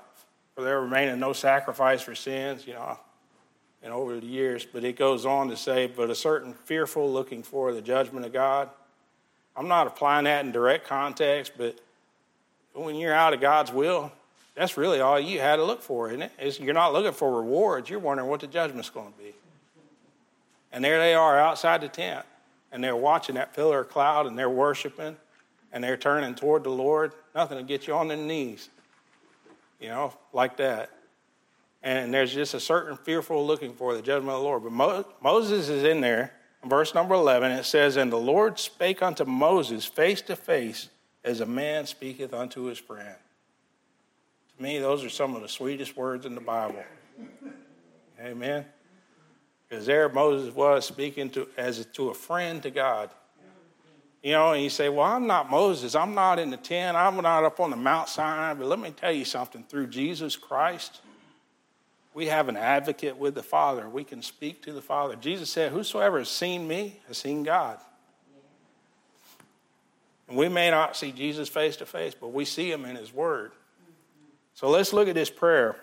for 0.54 0.62
there 0.62 0.80
remaining 0.80 1.18
no 1.18 1.32
sacrifice 1.32 2.00
for 2.00 2.14
sins, 2.14 2.66
you 2.66 2.74
know, 2.74 2.98
and 3.82 3.92
over 3.92 4.18
the 4.18 4.26
years, 4.26 4.64
but 4.64 4.84
it 4.84 4.96
goes 4.96 5.26
on 5.26 5.48
to 5.48 5.56
say, 5.56 5.88
but 5.88 6.08
a 6.08 6.14
certain 6.14 6.54
fearful 6.54 7.12
looking 7.12 7.42
for 7.42 7.74
the 7.74 7.82
judgment 7.82 8.24
of 8.24 8.32
God. 8.32 8.70
I'm 9.56 9.68
not 9.68 9.86
applying 9.86 10.24
that 10.24 10.44
in 10.44 10.52
direct 10.52 10.86
context, 10.86 11.52
but 11.56 11.78
when 12.74 12.96
you're 12.96 13.14
out 13.14 13.34
of 13.34 13.40
God's 13.40 13.72
will, 13.72 14.10
that's 14.54 14.76
really 14.76 15.00
all 15.00 15.18
you 15.18 15.40
had 15.40 15.56
to 15.56 15.64
look 15.64 15.82
for, 15.82 16.08
isn't 16.08 16.22
it? 16.22 16.32
Is 16.38 16.60
you're 16.60 16.74
not 16.74 16.92
looking 16.92 17.12
for 17.12 17.36
rewards. 17.36 17.88
You're 17.88 17.98
wondering 17.98 18.28
what 18.28 18.40
the 18.40 18.46
judgment's 18.46 18.90
going 18.90 19.12
to 19.12 19.18
be. 19.18 19.34
And 20.72 20.82
there 20.82 20.98
they 20.98 21.14
are 21.14 21.38
outside 21.38 21.82
the 21.82 21.88
tent, 21.88 22.24
and 22.70 22.82
they're 22.82 22.96
watching 22.96 23.34
that 23.34 23.54
pillar 23.54 23.80
of 23.80 23.90
cloud, 23.90 24.26
and 24.26 24.38
they're 24.38 24.50
worshiping, 24.50 25.16
and 25.72 25.84
they're 25.84 25.96
turning 25.98 26.34
toward 26.34 26.64
the 26.64 26.70
Lord. 26.70 27.12
Nothing 27.34 27.58
to 27.58 27.64
get 27.64 27.86
you 27.86 27.94
on 27.94 28.08
their 28.08 28.16
knees, 28.16 28.70
you 29.80 29.88
know, 29.88 30.14
like 30.32 30.56
that. 30.58 30.90
And 31.82 32.14
there's 32.14 32.32
just 32.32 32.54
a 32.54 32.60
certain 32.60 32.96
fearful 32.96 33.44
looking 33.46 33.74
for 33.74 33.94
the 33.94 34.02
judgment 34.02 34.34
of 34.34 34.40
the 34.40 34.46
Lord. 34.46 34.62
But 34.62 34.72
Mo- 34.72 35.06
Moses 35.20 35.68
is 35.68 35.84
in 35.84 36.00
there. 36.00 36.32
Verse 36.64 36.94
number 36.94 37.14
11, 37.14 37.52
it 37.52 37.64
says, 37.64 37.96
And 37.96 38.12
the 38.12 38.16
Lord 38.16 38.58
spake 38.58 39.02
unto 39.02 39.24
Moses 39.24 39.84
face 39.84 40.22
to 40.22 40.36
face 40.36 40.88
as 41.24 41.40
a 41.40 41.46
man 41.46 41.86
speaketh 41.86 42.32
unto 42.32 42.64
his 42.64 42.78
friend 42.78 43.16
To 44.56 44.62
me, 44.62 44.78
those 44.78 45.04
are 45.04 45.10
some 45.10 45.34
of 45.34 45.42
the 45.42 45.48
sweetest 45.48 45.96
words 45.96 46.26
in 46.26 46.34
the 46.34 46.40
Bible. 46.40 46.84
Amen. 48.20 48.64
Because 49.68 49.86
there 49.86 50.08
Moses 50.08 50.54
was 50.54 50.86
speaking 50.86 51.30
to 51.30 51.48
as 51.56 51.84
to 51.94 52.10
a 52.10 52.14
friend 52.14 52.62
to 52.62 52.70
God. 52.70 53.10
You 54.22 54.32
know, 54.32 54.52
and 54.52 54.62
you 54.62 54.70
say, 54.70 54.88
Well, 54.88 55.06
I'm 55.06 55.26
not 55.26 55.50
Moses. 55.50 55.96
I'm 55.96 56.14
not 56.14 56.38
in 56.38 56.50
the 56.50 56.56
tent. 56.56 56.96
I'm 56.96 57.16
not 57.16 57.42
up 57.42 57.58
on 57.58 57.70
the 57.70 57.76
Mount 57.76 58.08
Sinai. 58.08 58.54
But 58.54 58.68
let 58.68 58.78
me 58.78 58.90
tell 58.90 59.10
you 59.10 59.24
something 59.24 59.64
through 59.64 59.88
Jesus 59.88 60.36
Christ, 60.36 61.00
we 62.14 62.26
have 62.26 62.48
an 62.48 62.56
advocate 62.56 63.16
with 63.16 63.34
the 63.34 63.42
Father. 63.42 63.88
We 63.88 64.04
can 64.04 64.22
speak 64.22 64.62
to 64.62 64.72
the 64.72 64.82
Father. 64.82 65.16
Jesus 65.16 65.48
said, 65.50 65.72
Whosoever 65.72 66.18
has 66.18 66.28
seen 66.28 66.68
me 66.68 67.00
has 67.08 67.18
seen 67.18 67.42
God. 67.42 67.78
And 70.28 70.36
we 70.36 70.48
may 70.48 70.70
not 70.70 70.96
see 70.96 71.12
Jesus 71.12 71.48
face 71.48 71.76
to 71.76 71.86
face, 71.86 72.14
but 72.18 72.28
we 72.28 72.44
see 72.44 72.70
him 72.70 72.84
in 72.84 72.96
his 72.96 73.12
word. 73.12 73.52
So 74.54 74.68
let's 74.68 74.92
look 74.92 75.08
at 75.08 75.14
this 75.14 75.30
prayer. 75.30 75.70
It 75.70 75.76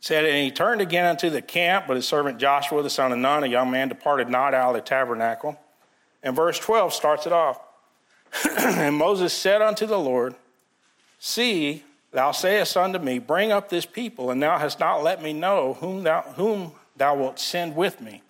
said, 0.00 0.24
And 0.24 0.44
he 0.44 0.50
turned 0.50 0.80
again 0.80 1.06
unto 1.06 1.30
the 1.30 1.42
camp, 1.42 1.86
but 1.88 1.96
his 1.96 2.06
servant 2.06 2.38
Joshua, 2.38 2.82
the 2.82 2.90
son 2.90 3.12
of 3.12 3.18
Nun, 3.18 3.44
a 3.44 3.48
young 3.48 3.70
man, 3.70 3.88
departed 3.88 4.28
not 4.28 4.54
out 4.54 4.70
of 4.70 4.76
the 4.76 4.80
tabernacle. 4.88 5.58
And 6.22 6.34
verse 6.34 6.58
12 6.58 6.92
starts 6.92 7.26
it 7.26 7.32
off. 7.32 7.60
and 8.58 8.96
Moses 8.96 9.32
said 9.32 9.62
unto 9.62 9.86
the 9.86 9.98
Lord, 9.98 10.34
See, 11.18 11.82
thou 12.16 12.32
sayest 12.32 12.76
unto 12.78 12.98
me, 12.98 13.18
Bring 13.18 13.52
up 13.52 13.68
this 13.68 13.84
people, 13.84 14.30
and 14.30 14.42
thou 14.42 14.58
hast 14.58 14.80
not 14.80 15.02
let 15.02 15.22
me 15.22 15.34
know 15.34 15.74
whom 15.74 16.02
thou, 16.02 16.22
whom 16.22 16.72
thou 16.96 17.14
wilt 17.14 17.38
send 17.38 17.76
with 17.76 18.00
me. 18.00 18.22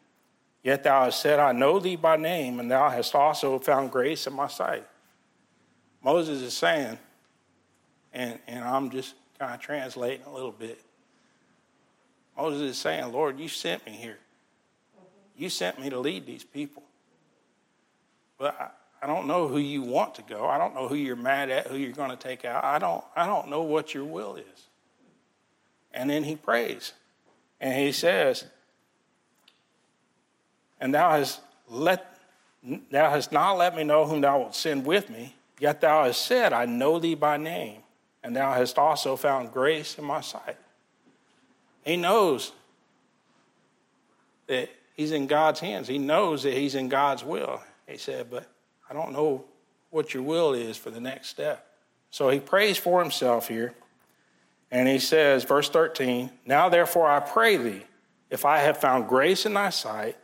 Yet 0.65 0.83
thou 0.83 1.05
hast 1.05 1.21
said, 1.21 1.39
I 1.39 1.53
know 1.53 1.79
thee 1.79 1.95
by 1.95 2.17
name, 2.17 2.59
and 2.59 2.69
thou 2.69 2.91
hast 2.91 3.15
also 3.15 3.61
found 3.61 3.93
grace 3.93 4.27
in 4.27 4.33
my 4.33 4.49
sight. 4.49 4.85
Moses 6.03 6.43
is 6.43 6.53
saying, 6.53 6.99
and, 8.13 8.41
and 8.49 8.65
I'm 8.65 8.91
just 8.91 9.15
kind 9.39 9.55
of 9.55 9.61
translating 9.61 10.27
a 10.27 10.35
little 10.35 10.51
bit. 10.51 10.81
Moses 12.37 12.73
is 12.73 12.79
saying, 12.79 13.13
Lord, 13.13 13.39
you 13.39 13.47
sent 13.47 13.87
me 13.87 13.93
here. 13.93 14.19
You 15.37 15.49
sent 15.49 15.81
me 15.81 15.91
to 15.91 16.01
lead 16.01 16.27
these 16.27 16.43
people. 16.43 16.83
But 18.37 18.61
I, 18.61 18.69
I 19.07 19.09
don't 19.09 19.29
know 19.29 19.47
who 19.47 19.59
you 19.59 19.83
want 19.83 20.17
to 20.17 20.23
go. 20.23 20.49
I 20.49 20.59
don't 20.59 20.75
know 20.75 20.89
who 20.89 20.97
you're 20.97 21.15
mad 21.15 21.49
at, 21.49 21.69
who 21.69 21.77
you're 21.77 21.93
going 21.93 22.11
to 22.11 22.17
take 22.17 22.45
out. 22.45 22.65
I 22.65 22.81
don't, 22.81 23.05
I 23.15 23.25
don't 23.25 23.47
know 23.47 23.63
what 23.63 23.95
your 23.95 24.03
will 24.03 24.35
is. 24.35 24.69
And 25.95 26.11
then 26.11 26.25
he 26.25 26.35
prays. 26.35 26.93
And 27.61 27.73
he 27.73 27.93
says, 27.93 28.45
And 30.81 30.93
thou 30.93 31.13
hast 31.13 31.41
let 31.69 32.19
thou 32.91 33.09
hast 33.09 33.31
not 33.31 33.53
let 33.53 33.77
me 33.77 33.85
know 33.85 34.07
whom 34.07 34.23
thou 34.23 34.41
wilt 34.41 34.57
send 34.57 34.85
with 34.85 35.09
me, 35.09 35.37
yet 35.61 35.81
thou 35.81 36.03
hast 36.03 36.27
said, 36.27 36.53
I 36.53 36.67
know 36.67 36.99
thee 36.99 37.15
by 37.15 37.37
name 37.37 37.83
and 38.25 38.35
thou 38.35 38.55
hast 38.55 38.77
also 38.77 39.15
found 39.15 39.53
grace 39.53 39.99
in 39.99 40.05
my 40.05 40.21
sight. 40.21 40.57
He 41.85 41.97
knows 41.97 42.51
that 44.49 44.69
he's 44.97 45.13
in 45.13 45.29
God's 45.29 45.61
hands. 45.61 45.87
He 45.87 45.99
knows 45.99 46.43
that 46.43 46.55
he's 46.55 46.75
in 46.75 46.89
God's 46.89 47.23
will. 47.23 47.63
He 47.87 47.99
said, 47.99 48.29
But 48.29 48.51
I 48.89 48.95
don't 48.95 49.13
know 49.13 49.45
what 49.91 50.15
your 50.15 50.23
will 50.23 50.53
is 50.53 50.77
for 50.77 50.91
the 50.91 51.01
next 51.01 51.29
step. 51.29 51.67
So 52.11 52.29
he 52.31 52.41
prays 52.41 52.79
for 52.79 53.01
himself 53.03 53.49
here. 53.49 53.75
And 54.71 54.89
he 54.89 54.99
says, 54.99 55.45
verse 55.45 55.69
13, 55.69 56.31
Now 56.45 56.69
therefore 56.69 57.09
I 57.09 57.21
pray 57.21 57.57
thee, 57.57 57.83
if 58.31 58.45
I 58.45 58.59
have 58.59 58.79
found 58.79 59.09
grace 59.09 59.47
in 59.47 59.55
thy 59.55 59.71
sight, 59.71 60.17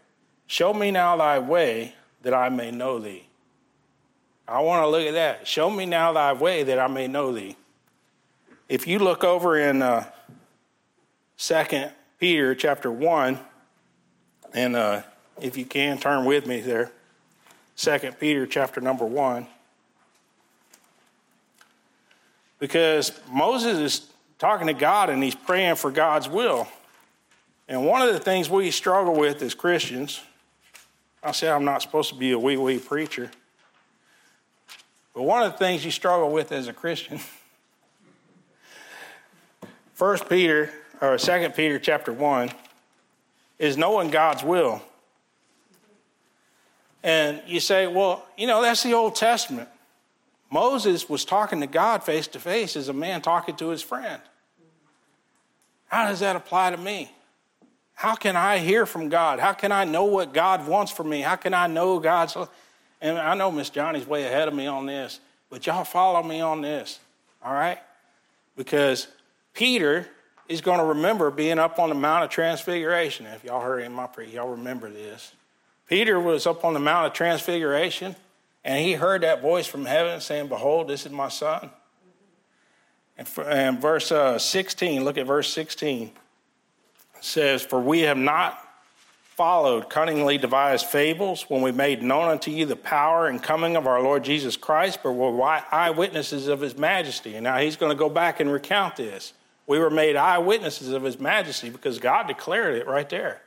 show 0.47 0.75
me 0.75 0.91
now 0.91 1.17
thy 1.17 1.39
way 1.39 1.95
that 2.23 2.35
I 2.35 2.49
may 2.49 2.71
know 2.71 2.99
thee. 2.99 3.29
I 4.47 4.61
want 4.61 4.83
to 4.83 4.89
look 4.89 5.07
at 5.07 5.15
that. 5.15 5.47
Show 5.47 5.71
me 5.71 5.87
now 5.87 6.13
thy 6.13 6.33
way 6.33 6.65
that 6.65 6.79
I 6.79 6.89
may 6.89 7.07
know 7.07 7.33
thee. 7.33 7.57
If 8.69 8.87
you 8.87 8.99
look 8.99 9.23
over 9.23 9.59
in 9.59 9.83
uh, 9.83 10.07
2 11.39 11.65
Peter 12.19 12.55
chapter 12.55 12.91
1, 12.91 13.39
and 14.55 14.77
uh, 14.77 15.03
if 15.41 15.57
you 15.57 15.65
can 15.65 15.99
turn 15.99 16.25
with 16.25 16.47
me 16.47 16.61
there, 16.61 16.91
2 17.77 17.99
Peter 18.19 18.47
chapter 18.47 18.81
number 18.81 19.05
1. 19.05 19.47
Because 22.59 23.13
Moses 23.31 23.79
is 23.79 24.07
talking 24.39 24.67
to 24.67 24.75
God 24.75 25.11
and 25.11 25.23
he's 25.23 25.35
praying 25.35 25.77
for 25.77 25.91
God's 25.91 26.29
will. 26.29 26.69
And 27.69 27.87
one 27.87 28.03
of 28.03 28.13
the 28.13 28.21
things 28.21 28.51
we 28.51 28.71
struggle 28.71 29.15
with 29.15 29.41
as 29.43 29.55
Christians, 29.55 30.21
I 31.23 31.33
said 31.33 31.53
I'm 31.53 31.65
not 31.65 31.83
supposed 31.83 32.11
to 32.11 32.15
be 32.15 32.33
a 32.33 32.39
wee 32.39 32.57
wee 32.57 32.79
preacher, 32.79 33.31
but 35.15 35.23
one 35.23 35.43
of 35.43 35.53
the 35.53 35.59
things 35.59 35.85
you 35.85 35.91
struggle 35.91 36.31
with 36.31 36.53
as 36.53 36.69
a 36.69 36.73
Christian 36.73 37.21
First 39.95 40.29
Peter 40.29 40.71
or 41.01 41.17
Second 41.19 41.55
Peter 41.55 41.79
chapter 41.79 42.13
one 42.13 42.51
is 43.59 43.77
knowing 43.77 44.11
God's 44.11 44.43
will. 44.43 44.83
And 47.03 47.43
you 47.47 47.61
say, 47.61 47.87
well, 47.87 48.27
you 48.37 48.47
know, 48.47 48.63
that's 48.63 48.83
the 48.83 48.95
Old 48.95 49.17
Testament. 49.17 49.69
Moses 50.51 51.09
was 51.09 51.25
talking 51.25 51.61
to 51.61 51.67
God 51.67 52.05
face 52.05 52.27
to 52.29 52.39
face 52.39 52.77
as 52.77 52.89
a 52.89 52.93
man 52.93 53.23
talking 53.23 53.57
to 53.57 53.69
his 53.69 53.83
friend. 53.83 54.21
How 55.89 56.09
does 56.09 56.21
that 56.21 56.37
apply 56.37 56.71
to 56.71 56.77
me? 56.77 57.11
How 57.95 58.15
can 58.15 58.37
I 58.37 58.59
hear 58.59 58.87
from 58.87 59.09
God? 59.09 59.39
How 59.41 59.53
can 59.53 59.73
I 59.73 59.85
know 59.85 60.05
what 60.05 60.33
God 60.33 60.67
wants 60.67 60.93
for 60.93 61.05
me? 61.05 61.21
How 61.21 61.37
can 61.37 61.55
I 61.55 61.67
know 61.67 61.99
God's. 61.99 62.37
And 63.01 63.19
I 63.19 63.35
know 63.35 63.51
Miss 63.51 63.71
Johnny's 63.71 64.07
way 64.07 64.25
ahead 64.25 64.49
of 64.49 64.55
me 64.55 64.67
on 64.67 64.87
this, 64.87 65.21
but 65.51 65.67
y'all 65.67 65.85
follow 65.85 66.23
me 66.23 66.41
on 66.41 66.61
this, 66.61 67.01
all 67.45 67.53
right? 67.53 67.79
Because 68.57 69.09
Peter 69.55 70.07
is 70.49 70.61
going 70.61 70.79
to 70.79 70.85
remember 70.85 71.31
being 71.31 71.59
up 71.59 71.79
on 71.79 71.89
the 71.89 71.95
Mount 71.95 72.25
of 72.25 72.31
Transfiguration. 72.31 73.27
If 73.27 73.45
y'all 73.45 73.61
heard 73.61 73.83
in 73.83 73.93
my 73.93 74.07
pre, 74.07 74.29
y'all 74.29 74.51
remember 74.51 74.91
this. 74.91 75.33
Peter 75.87 76.19
was 76.19 76.47
up 76.47 76.65
on 76.65 76.75
the 76.75 76.81
Mount 76.81 77.07
of 77.07 77.13
Transfiguration, 77.13 78.17
and 78.65 78.85
he 78.85 78.93
heard 78.93 79.23
that 79.23 79.43
voice 79.43 79.67
from 79.67 79.85
heaven 79.85 80.21
saying, 80.21 80.49
Behold, 80.49 80.89
this 80.89 81.05
is 81.07 81.13
my 81.13 81.29
son. 81.29 81.71
And, 83.19 83.29
for, 83.29 83.45
and 83.45 83.81
verse 83.81 84.11
uh, 84.11 84.39
16, 84.39 85.05
look 85.05 85.19
at 85.19 85.27
verse 85.27 85.53
16. 85.53 86.09
It 86.09 86.13
says, 87.21 87.63
For 87.63 87.81
we 87.81 88.01
have 88.01 88.17
not 88.17 88.59
followed 89.37 89.89
cunningly 89.89 90.39
devised 90.39 90.87
fables 90.87 91.47
when 91.49 91.63
we 91.63 91.73
made 91.73 92.03
known 92.03 92.29
unto 92.29 92.51
you 92.51 92.67
the 92.67 92.77
power 92.77 93.27
and 93.27 93.43
coming 93.43 93.77
of 93.77 93.87
our 93.87 94.03
Lord 94.03 94.25
Jesus 94.25 94.57
Christ, 94.57 95.01
but 95.03 95.13
were 95.13 95.43
eyewitnesses 95.43 96.49
of 96.49 96.61
his 96.61 96.77
majesty. 96.77 97.35
And 97.35 97.45
now 97.45 97.59
he's 97.59 97.77
going 97.77 97.91
to 97.91 97.99
go 97.99 98.09
back 98.09 98.41
and 98.41 98.53
recount 98.53 98.97
this. 98.97 99.33
We 99.67 99.79
were 99.79 99.91
made 99.91 100.17
eyewitnesses 100.17 100.91
of 100.91 101.03
his 101.03 101.19
majesty 101.19 101.71
because 101.71 101.99
God 101.99 102.29
declared 102.29 102.77
it 102.77 102.87
right 102.87 103.09
there. 103.09 103.41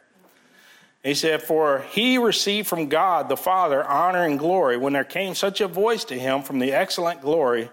He 1.05 1.13
said, 1.13 1.43
For 1.43 1.85
he 1.91 2.17
received 2.17 2.67
from 2.67 2.89
God 2.89 3.29
the 3.29 3.37
Father 3.37 3.85
honor 3.85 4.23
and 4.23 4.39
glory 4.39 4.75
when 4.75 4.93
there 4.93 5.03
came 5.03 5.35
such 5.35 5.61
a 5.61 5.67
voice 5.67 6.03
to 6.05 6.17
him 6.17 6.41
from 6.41 6.57
the 6.57 6.73
excellent 6.73 7.21
glory 7.21 7.69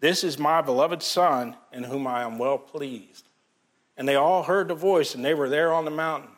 This 0.00 0.24
is 0.24 0.38
my 0.38 0.62
beloved 0.62 1.02
Son, 1.02 1.56
in 1.74 1.84
whom 1.84 2.06
I 2.06 2.22
am 2.22 2.38
well 2.38 2.56
pleased. 2.56 3.28
And 3.98 4.08
they 4.08 4.14
all 4.14 4.44
heard 4.44 4.68
the 4.68 4.74
voice, 4.74 5.14
and 5.14 5.22
they 5.22 5.34
were 5.34 5.50
there 5.50 5.74
on 5.74 5.84
the 5.84 5.90
mountain. 5.90 6.30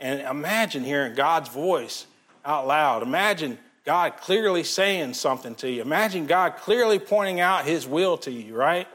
And 0.00 0.20
imagine 0.22 0.82
hearing 0.82 1.14
God's 1.14 1.48
voice 1.48 2.04
out 2.44 2.66
loud. 2.66 3.04
Imagine 3.04 3.56
God 3.84 4.16
clearly 4.16 4.64
saying 4.64 5.14
something 5.14 5.54
to 5.56 5.70
you. 5.70 5.82
Imagine 5.82 6.26
God 6.26 6.56
clearly 6.56 6.98
pointing 6.98 7.38
out 7.38 7.64
his 7.64 7.86
will 7.86 8.16
to 8.18 8.32
you, 8.32 8.56
right? 8.56 8.88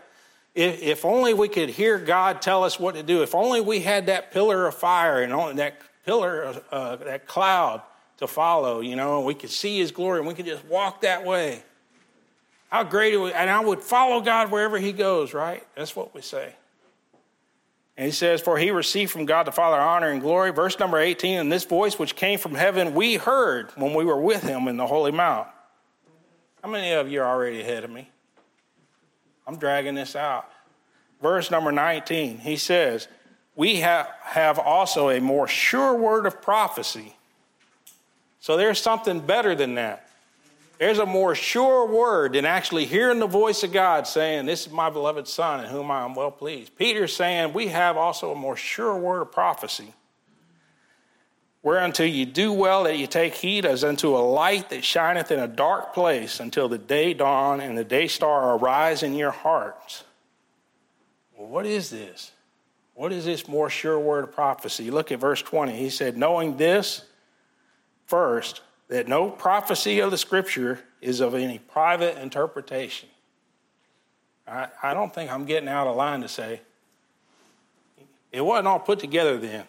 If, 0.53 0.81
if 0.81 1.05
only 1.05 1.33
we 1.33 1.47
could 1.47 1.69
hear 1.69 1.97
God 1.97 2.41
tell 2.41 2.65
us 2.65 2.77
what 2.77 2.95
to 2.95 3.03
do. 3.03 3.23
If 3.23 3.33
only 3.33 3.61
we 3.61 3.79
had 3.79 4.07
that 4.07 4.31
pillar 4.31 4.67
of 4.67 4.75
fire 4.75 5.21
and 5.21 5.57
that 5.57 5.77
pillar, 6.05 6.61
uh, 6.71 6.95
that 6.97 7.27
cloud 7.27 7.81
to 8.17 8.27
follow, 8.27 8.79
you 8.81 8.95
know, 8.95 9.17
and 9.17 9.25
we 9.25 9.33
could 9.33 9.49
see 9.49 9.79
his 9.79 9.91
glory 9.91 10.19
and 10.19 10.27
we 10.27 10.33
could 10.33 10.45
just 10.45 10.63
walk 10.65 11.01
that 11.01 11.25
way. 11.25 11.63
How 12.69 12.83
great 12.83 13.13
it 13.13 13.17
would, 13.17 13.33
and 13.33 13.49
I 13.49 13.59
would 13.59 13.81
follow 13.81 14.21
God 14.21 14.51
wherever 14.51 14.77
he 14.77 14.91
goes, 14.91 15.33
right? 15.33 15.65
That's 15.75 15.95
what 15.95 16.13
we 16.13 16.21
say. 16.21 16.55
And 17.97 18.05
he 18.05 18.11
says, 18.11 18.41
For 18.41 18.57
he 18.57 18.71
received 18.71 19.11
from 19.11 19.25
God 19.25 19.45
the 19.45 19.51
Father 19.51 19.77
honor 19.77 20.09
and 20.09 20.21
glory. 20.21 20.51
Verse 20.51 20.77
number 20.79 20.97
18, 20.97 21.39
and 21.39 21.51
this 21.51 21.63
voice 21.63 21.97
which 21.97 22.15
came 22.15 22.39
from 22.39 22.55
heaven 22.55 22.93
we 22.93 23.15
heard 23.15 23.71
when 23.75 23.93
we 23.93 24.03
were 24.03 24.19
with 24.19 24.43
him 24.43 24.67
in 24.67 24.77
the 24.77 24.87
Holy 24.87 25.11
Mount. 25.11 25.47
How 26.61 26.69
many 26.69 26.91
of 26.91 27.09
you 27.09 27.21
are 27.21 27.27
already 27.27 27.61
ahead 27.61 27.83
of 27.83 27.91
me? 27.91 28.09
I'm 29.47 29.57
dragging 29.57 29.95
this 29.95 30.15
out. 30.15 30.49
Verse 31.21 31.49
number 31.51 31.71
19, 31.71 32.39
he 32.39 32.57
says, 32.57 33.07
we 33.55 33.77
have, 33.77 34.09
have 34.21 34.59
also 34.59 35.09
a 35.09 35.21
more 35.21 35.47
sure 35.47 35.95
word 35.95 36.25
of 36.25 36.41
prophecy. 36.41 37.15
So 38.39 38.57
there's 38.57 38.79
something 38.79 39.21
better 39.21 39.55
than 39.55 39.75
that. 39.75 40.09
There's 40.77 40.99
a 40.99 41.05
more 41.05 41.35
sure 41.35 41.87
word 41.87 42.33
than 42.33 42.45
actually 42.45 42.85
hearing 42.85 43.19
the 43.19 43.27
voice 43.27 43.63
of 43.63 43.71
God 43.71 44.07
saying, 44.07 44.45
This 44.45 44.67
is 44.67 44.73
my 44.73 44.89
beloved 44.89 45.27
Son 45.27 45.63
in 45.63 45.69
whom 45.69 45.89
I 45.89 46.03
am 46.03 46.15
well 46.15 46.31
pleased. 46.31 46.75
Peter's 46.75 47.15
saying, 47.15 47.53
We 47.53 47.67
have 47.67 47.95
also 47.95 48.33
a 48.33 48.35
more 48.35 48.57
sure 48.57 48.97
word 48.97 49.21
of 49.21 49.31
prophecy. 49.31 49.93
Whereunto 51.63 52.03
you 52.03 52.25
do 52.25 52.53
well 52.53 52.83
that 52.83 52.99
you 52.99 53.07
take 53.07 53.33
heed 53.33 53.65
as 53.65 53.83
unto 53.83 54.15
a 54.15 54.19
light 54.19 54.69
that 54.69 54.83
shineth 54.83 55.31
in 55.31 55.39
a 55.39 55.47
dark 55.47 55.95
place 55.95 56.39
until 56.39 56.69
the 56.69 56.77
day 56.77 57.13
dawn 57.15 57.59
and 57.59 57.75
the 57.75 57.83
day 57.83 58.07
star 58.07 58.55
arise 58.55 59.01
in 59.01 59.15
your 59.15 59.31
hearts. 59.31 60.03
Well, 61.35 61.47
what 61.47 61.65
is 61.65 61.89
this? 61.89 62.31
What 62.95 63.11
is 63.11 63.25
this 63.25 63.47
more 63.47 63.69
sure 63.69 63.99
word 63.99 64.23
of 64.23 64.31
prophecy? 64.31 64.89
Look 64.89 65.11
at 65.11 65.19
verse 65.19 65.41
20. 65.41 65.73
He 65.73 65.89
said, 65.89 66.17
Knowing 66.17 66.57
this 66.57 67.03
first, 68.07 68.61
that 68.87 69.07
no 69.07 69.29
prophecy 69.29 69.99
of 69.99 70.11
the 70.11 70.17
scripture 70.17 70.79
is 71.01 71.19
of 71.19 71.35
any 71.35 71.59
private 71.59 72.17
interpretation. 72.17 73.09
I, 74.47 74.67
I 74.81 74.93
don't 74.93 75.13
think 75.13 75.31
I'm 75.31 75.45
getting 75.45 75.67
out 75.67 75.87
of 75.87 75.95
line 75.95 76.21
to 76.21 76.27
say 76.27 76.61
it 78.31 78.41
wasn't 78.41 78.67
all 78.67 78.79
put 78.79 78.99
together 78.99 79.37
then. 79.37 79.65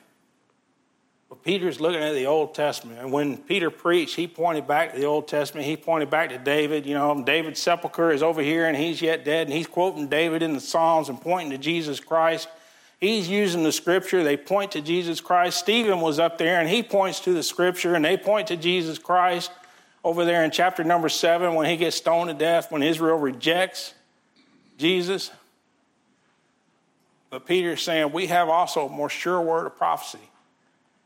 But 1.29 1.43
Peter's 1.43 1.81
looking 1.81 2.03
at 2.03 2.13
the 2.13 2.27
Old 2.27 2.55
Testament. 2.55 3.01
And 3.01 3.11
when 3.11 3.37
Peter 3.39 3.71
preached, 3.71 4.15
he 4.15 4.29
pointed 4.29 4.67
back 4.69 4.93
to 4.93 4.99
the 4.99 5.07
Old 5.07 5.27
Testament. 5.27 5.67
He 5.67 5.77
pointed 5.77 6.09
back 6.11 6.29
to 6.29 6.39
David. 6.39 6.87
You 6.87 6.95
know, 6.95 7.23
David's 7.25 7.61
sepulchre 7.61 8.13
is 8.13 8.23
over 8.23 8.43
here 8.43 8.67
and 8.67 8.77
he's 8.77 9.03
yet 9.03 9.25
dead. 9.25 9.49
And 9.49 9.57
he's 9.57 9.67
quoting 9.67 10.07
David 10.07 10.43
in 10.43 10.53
the 10.53 10.61
Psalms 10.61 11.09
and 11.09 11.21
pointing 11.21 11.51
to 11.51 11.59
Jesus 11.59 11.99
Christ. 11.99 12.49
He's 12.99 13.29
using 13.29 13.63
the 13.63 13.73
scripture. 13.73 14.25
They 14.25 14.37
point 14.37 14.73
to 14.73 14.81
Jesus 14.81 15.21
Christ. 15.21 15.59
Stephen 15.59 16.01
was 16.01 16.19
up 16.19 16.39
there 16.39 16.61
and 16.61 16.69
he 16.69 16.83
points 16.83 17.21
to 17.21 17.33
the 17.33 17.43
scripture 17.43 17.95
and 17.95 18.05
they 18.05 18.17
point 18.17 18.49
to 18.49 18.57
Jesus 18.57 18.99
Christ 18.99 19.51
over 20.03 20.25
there 20.25 20.45
in 20.45 20.51
chapter 20.51 20.83
number 20.83 21.09
seven 21.09 21.55
when 21.55 21.69
he 21.69 21.77
gets 21.77 21.97
stoned 21.97 22.29
to 22.29 22.35
death, 22.35 22.71
when 22.71 22.83
Israel 22.83 23.19
rejects 23.19 23.93
Jesus. 24.79 25.31
But 27.29 27.45
Peter's 27.45 27.83
saying 27.83 28.13
we 28.13 28.29
have 28.29 28.49
also 28.49 28.87
a 28.87 28.91
more 28.91 29.11
sure 29.11 29.41
word 29.41 29.67
of 29.67 29.77
prophecy. 29.77 30.31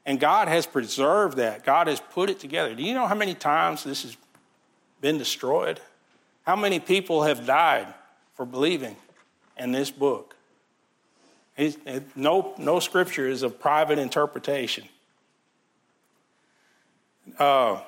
And 0.07 0.21
God 0.21 0.49
has 0.49 0.67
preserved 0.67 1.39
that. 1.39 1.65
God 1.65 1.87
has 1.87 2.01
put 2.01 2.31
it 2.31 2.41
together. 2.41 2.75
Do 2.75 2.83
you 2.83 2.95
know 2.95 3.07
how 3.07 3.15
many 3.15 3.35
times 3.35 3.85
this 3.85 4.03
has 4.03 4.17
been 5.01 5.19
destroyed? 5.19 5.81
How 6.45 6.57
many 6.57 6.79
people 6.81 7.25
have 7.25 7.47
died 7.47 7.93
for 8.35 8.47
believing 8.47 8.97
in 9.57 9.73
this 9.73 9.91
book? 9.91 10.37
No, 12.17 12.55
no 12.59 12.81
scripture 12.81 13.27
is 13.27 13.43
of 13.43 13.61
private 13.61 13.99
interpretation. 13.99 14.85
Uh, 17.39 17.81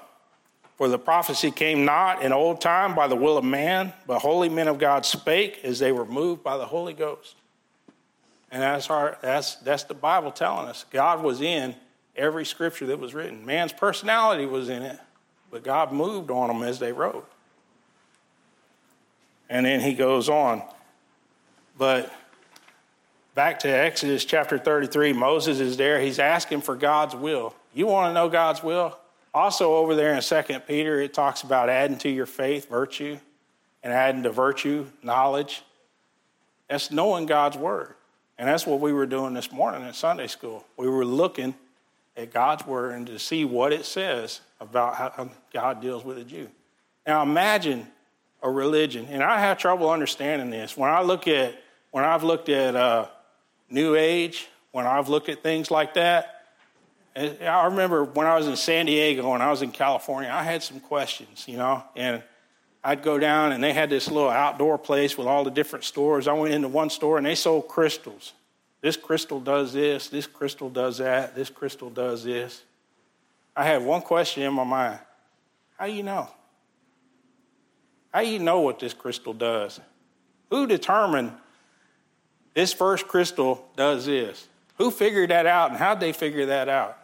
for 0.77 0.88
the 0.88 0.98
prophecy 0.98 1.51
came 1.51 1.85
not 1.85 2.22
in 2.22 2.33
old 2.33 2.61
time 2.61 2.94
by 2.94 3.07
the 3.07 3.16
will 3.16 3.38
of 3.38 3.44
man, 3.44 3.92
but 4.07 4.18
holy 4.18 4.48
men 4.48 4.68
of 4.68 4.79
God 4.79 5.07
spake 5.07 5.61
as 5.62 5.79
they 5.79 5.92
were 5.92 6.07
moved 6.07 6.42
by 6.42 6.57
the 6.57 6.66
Holy 6.66 6.92
Ghost. 6.92 7.37
And 8.51 8.62
that's, 8.62 8.90
our, 8.90 9.16
that's, 9.22 9.57
that's 9.57 9.85
the 9.85 9.94
Bible 9.94 10.31
telling 10.31 10.68
us. 10.68 10.85
God 10.90 11.22
was 11.22 11.40
in 11.40 11.75
every 12.16 12.44
scripture 12.44 12.87
that 12.87 12.98
was 12.98 13.14
written. 13.14 13.46
Man's 13.46 13.72
personality 13.72 14.44
was 14.44 14.68
in 14.68 14.83
it, 14.83 14.98
but 15.51 15.62
God 15.62 15.92
moved 15.92 16.31
on 16.31 16.48
them 16.48 16.62
as 16.62 16.79
they 16.79 16.92
wrote. 16.92 17.31
And 19.48 19.66
then 19.66 19.81
he 19.81 19.94
goes 19.94 20.29
on. 20.29 20.62
But 21.79 22.12
back 23.35 23.61
to 23.61 23.68
Exodus 23.68 24.25
chapter 24.25 24.59
33, 24.59 25.12
Moses 25.12 25.61
is 25.61 25.77
there. 25.77 26.01
He's 26.01 26.18
asking 26.18 26.61
for 26.61 26.77
God's 26.77 27.14
will. 27.14 27.55
You 27.73 27.87
want 27.87 28.11
to 28.11 28.14
know 28.14 28.29
God's 28.29 28.62
will? 28.62 28.99
Also, 29.35 29.75
over 29.77 29.95
there 29.95 30.14
in 30.14 30.21
2 30.21 30.61
Peter, 30.66 31.01
it 31.01 31.14
talks 31.14 31.42
about 31.42 31.71
adding 31.71 31.97
to 31.99 32.11
your 32.11 32.27
faith 32.27 32.68
virtue 32.68 33.18
and 33.83 33.92
adding 33.92 34.23
to 34.25 34.31
virtue 34.31 34.87
knowledge. 35.03 35.62
That's 36.68 36.90
knowing 36.90 37.27
God's 37.27 37.57
word. 37.57 37.95
And 38.38 38.49
that's 38.49 38.66
what 38.66 38.81
we 38.81 38.92
were 38.92 39.07
doing 39.07 39.35
this 39.35 39.51
morning 39.51 39.87
in 39.87 39.95
Sunday 39.95 40.27
school. 40.27 40.64
We 40.77 40.88
were 40.88 41.05
looking 41.05 41.55
at 42.16 42.33
God's 42.33 42.66
word 42.66 42.95
and 42.95 43.07
to 43.07 43.18
see 43.18 43.45
what 43.45 43.73
it 43.73 43.87
says 43.87 44.40
about 44.61 44.97
how 44.97 45.31
God 45.53 45.81
deals 45.81 46.05
with 46.05 46.18
a 46.18 46.25
Jew. 46.25 46.49
Now 47.07 47.23
imagine 47.23 47.87
a 48.42 48.51
religion, 48.51 49.07
and 49.11 49.23
I 49.23 49.38
have 49.40 49.59
trouble 49.59 49.90
understanding 49.90 50.51
this. 50.51 50.77
When 50.77 50.90
I 50.90 51.01
look 51.01 51.27
at 51.29 51.55
when 51.90 52.05
I've 52.05 52.25
looked 52.25 52.49
at 52.49 52.75
uh, 52.75 53.07
New 53.73 53.95
Age, 53.97 54.49
when 54.71 54.87
I've 54.87 55.09
looked 55.09 55.29
at 55.29 55.43
things 55.43 55.71
like 55.71 55.95
that, 55.95 56.45
eh, 57.17 57.45
I 57.47 57.67
remember 57.67 58.05
when 58.05 58.27
I 58.27 58.37
was 58.37 58.47
in 58.47 58.57
San 58.57 58.87
Diego 58.87 59.33
and 59.35 59.43
I 59.43 59.51
was 59.51 59.63
in 59.63 59.71
California, 59.71 60.31
I 60.33 60.43
had 60.43 60.63
some 60.63 60.81
questions, 60.81 61.45
you 61.49 61.57
know, 61.57 61.83
and 61.97 62.23
I'd 62.85 63.03
go 63.03 63.19
down 63.19 63.53
and 63.53 63.63
they 63.63 63.73
had 63.73 63.91
this 63.91 64.11
little 64.11 64.31
outdoor 64.31 64.77
place 64.77 65.17
with 65.17 65.27
all 65.27 65.45
the 65.45 65.51
different 65.51 65.85
stores. 65.85 66.29
I 66.29 66.33
went 66.33 66.53
into 66.53 66.69
one 66.69 66.91
store 66.91 67.17
and 67.17 67.27
they 67.27 67.35
sold 67.35 67.69
crystals. 67.69 68.33
This 68.81 68.97
crystal 68.97 69.41
does 69.41 69.73
this, 69.73 70.09
this 70.09 70.27
crystal 70.27 70.69
does 70.69 70.99
that, 70.99 71.35
this 71.35 71.49
crystal 71.49 71.91
does 71.91 72.25
this. 72.25 72.63
I 73.55 73.65
had 73.65 73.83
one 73.83 74.03
question 74.03 74.43
in 74.43 74.53
my 74.53 74.65
mind 74.65 74.99
How 75.79 75.87
do 75.87 75.93
you 75.93 76.03
know? 76.03 76.29
How 78.13 78.21
do 78.21 78.29
you 78.29 78.39
know 78.39 78.61
what 78.61 78.79
this 78.79 78.93
crystal 78.93 79.33
does? 79.33 79.81
Who 80.51 80.67
determined 80.67 81.33
this 82.55 82.73
first 82.73 83.09
crystal 83.09 83.67
does 83.77 84.07
this. 84.07 84.47
Who 84.79 84.91
figured 84.91 85.31
that 85.31 85.47
out 85.47 85.71
and 85.71 85.79
how'd 85.79 86.01
they 86.01 86.12
figure 86.12 86.47
that 86.47 86.69
out? 86.69 86.99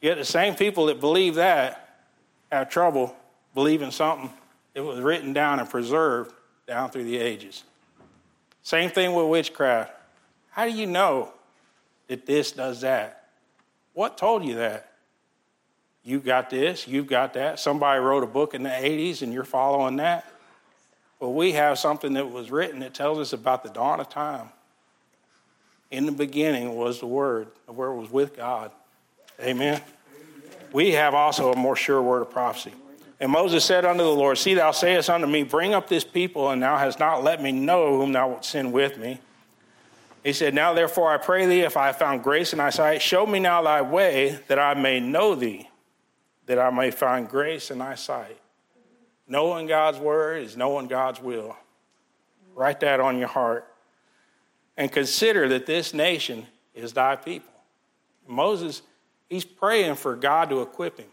Yet 0.00 0.18
the 0.18 0.24
same 0.24 0.54
people 0.54 0.86
that 0.86 1.00
believe 1.00 1.36
that 1.36 2.00
have 2.52 2.68
trouble 2.68 3.16
believing 3.54 3.90
something 3.90 4.30
that 4.74 4.84
was 4.84 5.00
written 5.00 5.32
down 5.32 5.58
and 5.58 5.68
preserved 5.68 6.32
down 6.66 6.90
through 6.90 7.04
the 7.04 7.16
ages. 7.16 7.64
Same 8.62 8.90
thing 8.90 9.14
with 9.14 9.26
witchcraft. 9.26 9.92
How 10.50 10.64
do 10.64 10.72
you 10.72 10.86
know 10.86 11.32
that 12.08 12.26
this 12.26 12.52
does 12.52 12.82
that? 12.82 13.28
What 13.94 14.18
told 14.18 14.44
you 14.44 14.56
that? 14.56 14.92
You 16.04 16.20
got 16.20 16.50
this, 16.50 16.86
you've 16.86 17.06
got 17.06 17.34
that. 17.34 17.58
Somebody 17.58 18.00
wrote 18.00 18.22
a 18.22 18.28
book 18.28 18.54
in 18.54 18.62
the 18.62 18.68
80s 18.68 19.22
and 19.22 19.32
you're 19.32 19.44
following 19.44 19.96
that. 19.96 20.24
Well, 21.20 21.32
we 21.32 21.52
have 21.52 21.78
something 21.78 22.12
that 22.14 22.30
was 22.30 22.50
written 22.50 22.80
that 22.80 22.94
tells 22.94 23.18
us 23.18 23.32
about 23.32 23.62
the 23.62 23.70
dawn 23.70 24.00
of 24.00 24.08
time. 24.08 24.48
In 25.90 26.04
the 26.04 26.12
beginning 26.12 26.74
was 26.74 27.00
the 27.00 27.06
Word, 27.06 27.48
the 27.66 27.72
Word 27.72 27.94
was 27.94 28.10
with 28.10 28.36
God. 28.36 28.70
Amen. 29.40 29.80
We 30.72 30.92
have 30.92 31.14
also 31.14 31.52
a 31.52 31.56
more 31.56 31.76
sure 31.76 32.02
word 32.02 32.22
of 32.22 32.30
prophecy. 32.30 32.72
And 33.18 33.32
Moses 33.32 33.64
said 33.64 33.84
unto 33.84 34.02
the 34.02 34.10
Lord, 34.10 34.36
See, 34.36 34.54
thou 34.54 34.72
sayest 34.72 35.08
unto 35.08 35.26
me, 35.26 35.42
Bring 35.42 35.72
up 35.72 35.88
this 35.88 36.04
people, 36.04 36.50
and 36.50 36.62
thou 36.62 36.76
hast 36.76 36.98
not 36.98 37.24
let 37.24 37.42
me 37.42 37.52
know 37.52 37.96
whom 37.96 38.12
thou 38.12 38.28
wilt 38.28 38.44
send 38.44 38.72
with 38.72 38.98
me. 38.98 39.20
He 40.22 40.32
said, 40.32 40.54
Now 40.54 40.74
therefore 40.74 41.10
I 41.10 41.16
pray 41.16 41.46
thee, 41.46 41.60
if 41.60 41.76
I 41.76 41.86
have 41.86 41.96
found 41.96 42.22
grace 42.22 42.52
in 42.52 42.58
thy 42.58 42.70
sight, 42.70 43.00
show 43.00 43.24
me 43.26 43.38
now 43.38 43.62
thy 43.62 43.80
way, 43.80 44.38
that 44.48 44.58
I 44.58 44.74
may 44.74 45.00
know 45.00 45.34
thee, 45.34 45.68
that 46.46 46.58
I 46.58 46.68
may 46.70 46.90
find 46.90 47.28
grace 47.28 47.70
in 47.70 47.78
thy 47.78 47.94
sight. 47.94 48.38
Knowing 49.28 49.66
God's 49.66 49.98
word 49.98 50.42
is 50.42 50.56
knowing 50.56 50.86
God's 50.86 51.20
will. 51.20 51.56
Write 52.54 52.80
that 52.80 53.00
on 53.00 53.18
your 53.18 53.28
heart. 53.28 53.66
And 54.76 54.90
consider 54.90 55.48
that 55.48 55.66
this 55.66 55.92
nation 55.92 56.46
is 56.74 56.92
thy 56.92 57.16
people. 57.16 57.50
Moses, 58.28 58.82
He's 59.28 59.44
praying 59.44 59.96
for 59.96 60.14
God 60.14 60.50
to 60.50 60.62
equip 60.62 60.98
him. 60.98 61.08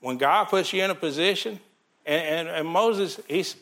When 0.00 0.18
God 0.18 0.44
puts 0.44 0.72
you 0.72 0.84
in 0.84 0.90
a 0.90 0.94
position, 0.94 1.58
and, 2.06 2.22
and, 2.22 2.48
and 2.48 2.68
Moses, 2.68 3.18
he's, 3.26 3.56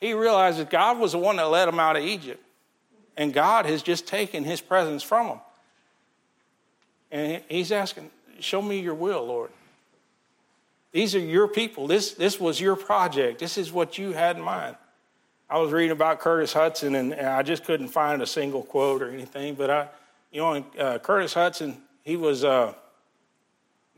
he 0.00 0.14
realizes 0.14 0.64
God 0.64 0.98
was 0.98 1.12
the 1.12 1.18
one 1.18 1.36
that 1.36 1.44
led 1.44 1.68
him 1.68 1.78
out 1.78 1.96
of 1.96 2.02
Egypt. 2.02 2.42
And 3.16 3.32
God 3.32 3.66
has 3.66 3.82
just 3.82 4.06
taken 4.06 4.42
his 4.42 4.60
presence 4.60 5.02
from 5.02 5.26
him. 5.28 5.40
And 7.12 7.42
he's 7.48 7.70
asking, 7.70 8.10
Show 8.40 8.60
me 8.60 8.80
your 8.80 8.94
will, 8.94 9.24
Lord. 9.24 9.50
These 10.94 11.16
are 11.16 11.20
your 11.20 11.48
people. 11.48 11.88
This, 11.88 12.12
this 12.12 12.38
was 12.38 12.60
your 12.60 12.76
project. 12.76 13.40
This 13.40 13.58
is 13.58 13.72
what 13.72 13.98
you 13.98 14.12
had 14.12 14.36
in 14.36 14.42
mind. 14.42 14.76
I 15.50 15.58
was 15.58 15.72
reading 15.72 15.90
about 15.90 16.20
Curtis 16.20 16.52
Hudson, 16.52 16.94
and, 16.94 17.12
and 17.12 17.26
I 17.26 17.42
just 17.42 17.64
couldn't 17.64 17.88
find 17.88 18.22
a 18.22 18.26
single 18.26 18.62
quote 18.62 19.02
or 19.02 19.10
anything. 19.10 19.56
But 19.56 19.70
I, 19.70 19.88
you 20.30 20.40
know, 20.40 20.64
uh, 20.78 20.98
Curtis 21.00 21.34
Hudson, 21.34 21.82
he 22.04 22.14
was, 22.14 22.44
uh, 22.44 22.74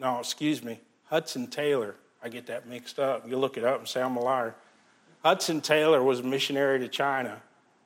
no, 0.01 0.21
excuse 0.21 0.65
me, 0.65 0.81
Hudson 1.05 1.49
Taylor. 1.49 1.97
I 2.23 2.31
get 2.31 2.47
that 2.47 2.67
mixed 2.67 2.99
up. 2.99 3.29
You 3.29 3.37
look 3.37 3.59
it 3.59 3.65
up 3.65 3.79
and 3.79 3.87
say 3.87 4.01
I'm 4.01 4.17
a 4.17 4.21
liar. 4.21 4.55
Hudson 5.23 5.61
Taylor 5.61 6.03
was 6.03 6.21
a 6.21 6.23
missionary 6.23 6.79
to 6.79 6.89
China. 6.89 7.43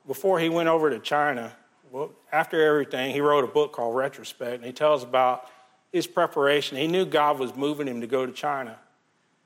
Before 0.07 0.39
he 0.39 0.47
went 0.47 0.69
over 0.69 0.89
to 0.89 0.99
China, 0.99 1.51
well, 1.91 2.11
after 2.31 2.65
everything, 2.65 3.13
he 3.13 3.19
wrote 3.19 3.43
a 3.43 3.47
book 3.47 3.73
called 3.73 3.93
Retrospect, 3.93 4.55
and 4.55 4.65
he 4.65 4.71
tells 4.71 5.03
about 5.03 5.49
his 5.91 6.07
preparation. 6.07 6.77
He 6.77 6.87
knew 6.87 7.05
God 7.05 7.39
was 7.39 7.53
moving 7.57 7.87
him 7.87 7.99
to 7.99 8.07
go 8.07 8.25
to 8.25 8.31
China, 8.31 8.79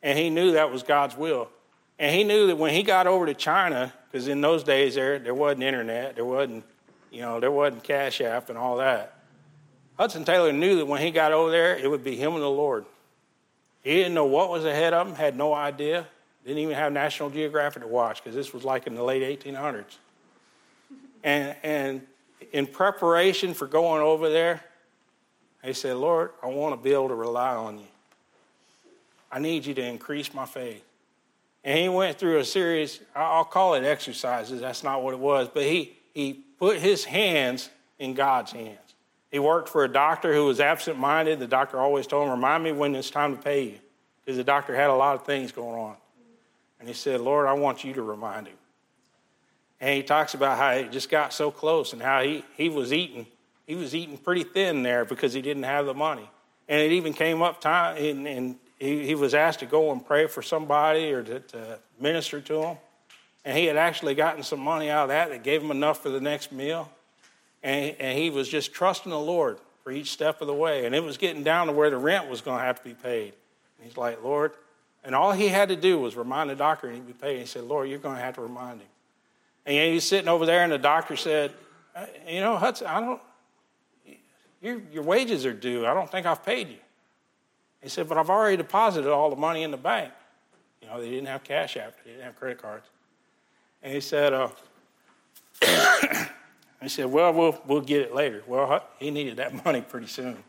and 0.06 0.20
he 0.20 0.30
knew 0.30 0.52
that 0.52 0.72
was 0.72 0.84
God's 0.84 1.18
will. 1.18 1.50
And 1.98 2.16
he 2.16 2.24
knew 2.24 2.48
that 2.48 2.58
when 2.58 2.74
he 2.74 2.84
got 2.84 3.08
over 3.08 3.26
to 3.26 3.34
China, 3.34 3.92
because 4.12 4.28
in 4.28 4.40
those 4.40 4.64
days 4.64 4.96
there 4.96 5.18
there 5.18 5.34
wasn't 5.34 5.64
internet, 5.64 6.16
there 6.16 6.24
wasn't, 6.24 6.64
you 7.12 7.22
know, 7.22 7.40
there 7.40 7.52
wasn't 7.52 7.84
Cash 7.84 8.22
App 8.22 8.50
and 8.50 8.58
all 8.58 8.78
that. 8.78 9.18
Hudson 9.98 10.24
Taylor 10.24 10.54
knew 10.54 10.78
that 10.78 10.86
when 10.86 11.02
he 11.02 11.10
got 11.10 11.32
over 11.32 11.50
there, 11.50 11.76
it 11.76 11.90
would 11.90 12.04
be 12.04 12.16
him 12.16 12.34
and 12.34 12.42
the 12.42 12.48
Lord. 12.48 12.86
He 13.82 13.96
didn't 13.96 14.14
know 14.14 14.26
what 14.26 14.50
was 14.52 14.64
ahead 14.64 14.94
of 14.94 15.08
him, 15.08 15.16
had 15.16 15.36
no 15.36 15.54
idea. 15.54 16.06
Didn't 16.46 16.60
even 16.60 16.76
have 16.76 16.94
National 16.94 17.32
Geographic 17.32 17.82
to 17.82 17.88
watch 17.88 18.24
because 18.24 18.36
this 18.36 18.54
was 18.54 18.64
like 18.64 18.86
in 18.86 18.94
the 18.94 19.04
late 19.04 19.24
1800s. 19.42 19.98
And, 21.24 21.56
and 21.64 22.02
in 22.52 22.68
preparation 22.68 23.56
for 23.56 23.66
going 23.66 24.04
over 24.04 24.30
there, 24.30 24.64
he 25.64 25.74
said, 25.74 25.96
Lord, 25.96 26.30
I 26.44 26.48
want 26.48 26.76
to 26.76 26.84
be 26.84 26.94
able 26.94 27.08
to 27.08 27.16
rely 27.16 27.56
on 27.56 27.80
you. 27.80 27.88
I 29.36 29.40
need 29.40 29.66
you 29.66 29.74
to 29.74 29.84
increase 29.84 30.34
my 30.34 30.46
faith. 30.46 30.82
And 31.66 31.78
he 31.78 31.90
went 31.90 32.18
through 32.18 32.38
a 32.38 32.46
series, 32.46 33.02
I'll 33.14 33.44
call 33.44 33.74
it 33.74 33.84
exercises, 33.84 34.62
that's 34.62 34.82
not 34.82 35.04
what 35.04 35.14
it 35.14 35.20
was, 35.20 35.50
but 35.54 35.64
he, 35.64 35.92
he 36.14 36.46
put 36.58 36.78
his 36.78 37.04
hands 37.04 37.70
in 38.00 38.14
God's 38.14 38.54
hands. 38.54 38.80
He 39.30 39.40
worked 39.40 39.68
for 39.68 39.84
a 39.84 39.90
doctor 39.90 40.34
who 40.34 40.46
was 40.46 40.62
absent 40.62 40.98
minded. 40.98 41.40
The 41.40 41.48
doctor 41.48 41.78
always 41.78 42.08
told 42.08 42.28
him, 42.28 42.32
Remind 42.32 42.64
me 42.64 42.72
when 42.72 42.96
it's 42.96 43.10
time 43.10 43.36
to 43.36 43.44
pay 43.44 43.64
you, 43.64 43.80
because 44.24 44.38
the 44.38 44.44
doctor 44.46 44.74
had 44.74 44.90
a 44.90 44.96
lot 44.96 45.16
of 45.16 45.26
things 45.26 45.52
going 45.52 45.78
on. 45.78 45.98
And 46.80 46.88
he 46.88 46.94
said, 46.94 47.20
Lord, 47.20 47.46
I 47.46 47.54
want 47.54 47.84
you 47.84 47.92
to 47.96 48.04
remind 48.04 48.48
him. 48.48 48.56
And 49.82 49.98
he 49.98 50.04
talks 50.04 50.34
about 50.34 50.58
how 50.58 50.78
he 50.78 50.88
just 50.88 51.10
got 51.10 51.34
so 51.34 51.52
close 51.52 51.92
and 51.92 52.02
how 52.02 52.24
he, 52.24 52.46
he 52.56 52.70
was 52.70 52.94
eating. 52.94 53.28
He 53.68 53.76
was 53.76 53.94
eating 53.94 54.18
pretty 54.18 54.46
thin 54.46 54.84
there 54.84 55.04
because 55.04 55.34
he 55.34 55.42
didn't 55.42 55.64
have 55.64 55.88
the 55.88 55.94
money. 55.94 56.30
And 56.70 56.80
it 56.80 56.94
even 56.94 57.12
came 57.14 57.42
up 57.42 57.60
time, 57.60 57.98
and 57.98 58.56
he, 58.80 59.06
he, 59.06 59.16
was 59.16 59.34
asked 59.34 59.60
to 59.60 59.66
go 59.66 59.92
and 59.92 60.06
pray 60.06 60.28
for 60.28 60.42
somebody 60.42 61.12
or 61.12 61.24
to, 61.24 61.40
to 61.40 61.80
minister 62.00 62.42
to 62.42 62.62
him. 62.62 62.78
And 63.46 63.58
he 63.58 63.66
had 63.66 63.78
actually 63.78 64.16
gotten 64.16 64.44
some 64.44 64.60
money 64.60 64.90
out 64.90 65.04
of 65.04 65.10
that 65.10 65.30
that 65.30 65.44
gave 65.44 65.62
him 65.62 65.72
enough 65.72 66.02
for 66.02 66.10
the 66.10 66.20
next 66.20 66.52
meal. 66.52 66.92
And, 67.64 67.96
and 68.00 68.18
he 68.18 68.30
was 68.30 68.50
just 68.50 68.74
trusting 68.74 69.10
the 69.10 69.20
Lord 69.20 69.60
for 69.84 69.92
each 69.92 70.12
step 70.12 70.42
of 70.42 70.48
the 70.48 70.54
way. 70.54 70.86
And 70.86 70.96
it 70.96 71.04
was 71.04 71.18
getting 71.18 71.44
down 71.44 71.68
to 71.68 71.74
where 71.74 71.90
the 71.90 71.98
rent 71.98 72.30
was 72.30 72.42
going 72.42 72.60
to 72.60 72.66
have 72.66 72.80
to 72.80 72.84
be 72.84 72.96
paid. 72.96 73.34
And 73.78 73.88
he's 73.88 73.98
like, 73.98 74.24
Lord, 74.24 74.52
and 75.04 75.14
all 75.14 75.32
he 75.32 75.48
had 75.48 75.70
to 75.70 75.76
do 75.76 76.00
was 76.00 76.16
remind 76.16 76.50
the 76.50 76.56
doctor 76.56 76.88
and 76.88 76.96
he'd 76.96 77.08
be 77.08 77.14
paid. 77.14 77.32
And 77.32 77.40
he 77.42 77.46
said, 77.46 77.64
Lord, 77.64 77.88
you're 77.88 78.00
going 78.00 78.16
to 78.16 78.22
have 78.22 78.36
to 78.36 78.42
remind 78.42 78.82
him. 78.82 78.88
And 79.66 79.94
he's 79.94 80.04
sitting 80.04 80.28
over 80.28 80.46
there, 80.46 80.64
and 80.64 80.72
the 80.72 80.78
doctor 80.78 81.16
said, 81.16 81.52
uh, 81.96 82.06
You 82.28 82.40
know, 82.40 82.56
Hudson, 82.56 82.86
I 82.88 83.00
don't, 83.00 83.22
your, 84.62 84.82
your 84.92 85.04
wages 85.04 85.46
are 85.46 85.54
due. 85.54 85.86
I 85.88 85.94
don't 85.94 86.10
think 86.10 86.28
I've 86.28 86.46
paid 86.46 86.70
you. 86.70 86.78
He 87.86 87.90
said, 87.90 88.10
But 88.10 88.18
I've 88.18 88.32
already 88.32 88.58
deposited 88.58 89.12
all 89.12 89.30
the 89.30 89.36
money 89.36 89.62
in 89.62 89.70
the 89.70 89.78
bank. 89.78 90.12
You 90.82 90.88
know, 90.88 91.00
they 91.00 91.08
didn't 91.08 91.28
have 91.28 91.44
Cash 91.44 91.78
App, 91.78 91.94
they 92.04 92.10
didn't 92.10 92.26
have 92.26 92.36
credit 92.36 92.60
cards. 92.60 92.88
And 93.84 93.94
he 93.94 94.02
said, 94.02 94.34
uh, 94.34 94.50
he 96.82 96.90
said, 96.90 97.06
Well, 97.06 97.32
we'll, 97.32 97.62
we'll 97.68 97.82
get 97.82 98.02
it 98.02 98.16
later. 98.16 98.42
Well, 98.48 98.84
he 98.98 99.12
needed 99.12 99.38
that 99.38 99.64
money 99.66 99.82
pretty 99.82 100.08
soon 100.08 100.44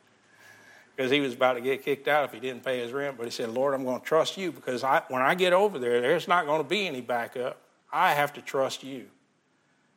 because 0.96 1.10
he 1.10 1.20
was 1.20 1.34
about 1.34 1.52
to 1.52 1.60
get 1.60 1.84
kicked 1.84 2.08
out 2.08 2.24
if 2.24 2.32
he 2.32 2.40
didn't 2.40 2.64
pay 2.64 2.78
his 2.78 2.90
rent. 2.90 3.18
But 3.18 3.24
he 3.26 3.30
said, 3.30 3.50
Lord, 3.50 3.74
I'm 3.74 3.84
going 3.84 4.00
to 4.00 4.06
trust 4.06 4.38
you 4.38 4.50
because 4.50 4.82
I, 4.82 5.02
when 5.08 5.20
I 5.20 5.34
get 5.34 5.52
over 5.52 5.78
there, 5.78 6.00
there's 6.00 6.26
not 6.26 6.46
going 6.46 6.62
to 6.62 6.68
be 6.68 6.86
any 6.86 7.02
backup. 7.02 7.60
I 7.92 8.14
have 8.14 8.32
to 8.32 8.40
trust 8.40 8.82
you. 8.82 9.04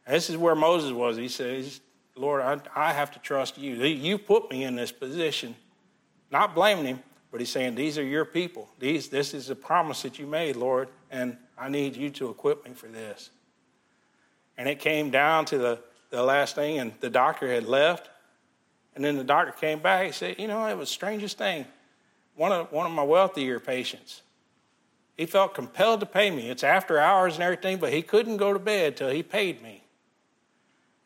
And 0.05 0.13
this 0.13 0.29
is 0.29 0.35
where 0.35 0.55
Moses 0.55 0.91
was. 0.91 1.15
He 1.15 1.29
says, 1.29 1.79
Lord, 2.17 2.41
I, 2.41 2.59
I 2.75 2.91
have 2.91 3.11
to 3.11 3.19
trust 3.19 3.57
you. 3.57 3.75
You 3.75 4.17
put 4.17 4.51
me 4.51 4.65
in 4.65 4.75
this 4.75 4.91
position. 4.91 5.55
Not 6.31 6.53
blaming 6.53 6.85
him, 6.85 6.99
but 7.31 7.39
he's 7.39 7.49
saying, 7.49 7.75
These 7.75 7.97
are 7.97 8.03
your 8.03 8.25
people. 8.25 8.69
These, 8.79 9.09
this 9.09 9.33
is 9.33 9.49
a 9.49 9.55
promise 9.55 10.01
that 10.01 10.19
you 10.19 10.25
made, 10.25 10.55
Lord, 10.55 10.89
and 11.11 11.37
I 11.57 11.69
need 11.69 11.95
you 11.95 12.09
to 12.11 12.29
equip 12.29 12.65
me 12.65 12.73
for 12.73 12.87
this. 12.87 13.29
And 14.57 14.67
it 14.67 14.79
came 14.79 15.09
down 15.09 15.45
to 15.45 15.57
the, 15.57 15.79
the 16.09 16.23
last 16.23 16.55
thing, 16.55 16.79
and 16.79 16.93
the 16.99 17.09
doctor 17.09 17.47
had 17.47 17.65
left. 17.65 18.09
And 18.95 19.05
then 19.05 19.17
the 19.17 19.23
doctor 19.23 19.51
came 19.53 19.79
back. 19.79 20.05
He 20.07 20.11
said, 20.11 20.35
You 20.39 20.47
know, 20.47 20.65
it 20.65 20.77
was 20.77 20.89
the 20.89 20.93
strangest 20.93 21.37
thing. 21.37 21.65
One 22.35 22.51
of, 22.51 22.71
one 22.71 22.85
of 22.85 22.91
my 22.91 23.03
wealthier 23.03 23.59
patients, 23.59 24.21
he 25.15 25.25
felt 25.25 25.53
compelled 25.53 25.99
to 25.99 26.05
pay 26.05 26.31
me. 26.31 26.49
It's 26.49 26.63
after 26.63 26.99
hours 26.99 27.35
and 27.35 27.43
everything, 27.43 27.77
but 27.77 27.91
he 27.91 28.01
couldn't 28.01 28.37
go 28.37 28.53
to 28.53 28.59
bed 28.59 28.97
till 28.97 29.09
he 29.09 29.21
paid 29.21 29.61
me. 29.61 29.83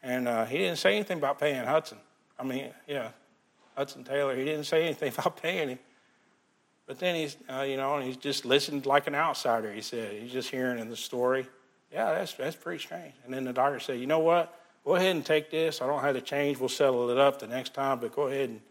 And 0.01 0.27
uh, 0.27 0.45
he 0.45 0.57
didn't 0.59 0.77
say 0.77 0.95
anything 0.95 1.17
about 1.17 1.39
paying 1.39 1.65
Hudson. 1.65 1.97
I 2.37 2.43
mean, 2.43 2.69
yeah, 2.87 3.09
Hudson 3.75 4.03
Taylor. 4.03 4.35
He 4.35 4.45
didn't 4.45 4.65
say 4.65 4.83
anything 4.83 5.11
about 5.17 5.41
paying 5.41 5.69
him. 5.69 5.79
But 6.85 6.99
then 6.99 7.15
he's, 7.15 7.37
uh, 7.49 7.61
you 7.61 7.77
know, 7.77 7.95
and 7.95 8.03
he's 8.03 8.17
just 8.17 8.45
listened 8.45 8.85
like 8.85 9.07
an 9.07 9.15
outsider. 9.15 9.71
He 9.71 9.81
said 9.81 10.21
he's 10.21 10.31
just 10.31 10.49
hearing 10.49 10.79
in 10.79 10.89
the 10.89 10.97
story. 10.97 11.47
Yeah, 11.91 12.11
that's 12.13 12.33
that's 12.33 12.55
pretty 12.55 12.83
strange. 12.83 13.13
And 13.23 13.33
then 13.33 13.45
the 13.45 13.53
doctor 13.53 13.79
said, 13.79 13.99
you 13.99 14.07
know 14.07 14.19
what? 14.19 14.59
Go 14.83 14.95
ahead 14.95 15.15
and 15.15 15.25
take 15.25 15.49
this. 15.49 15.81
I 15.81 15.87
don't 15.87 16.01
have 16.01 16.15
to 16.15 16.21
change. 16.21 16.59
We'll 16.59 16.69
settle 16.69 17.09
it 17.09 17.17
up 17.17 17.39
the 17.39 17.47
next 17.47 17.73
time, 17.73 17.99
but 17.99 18.13
go 18.13 18.23
ahead 18.23 18.49
and 18.49 18.61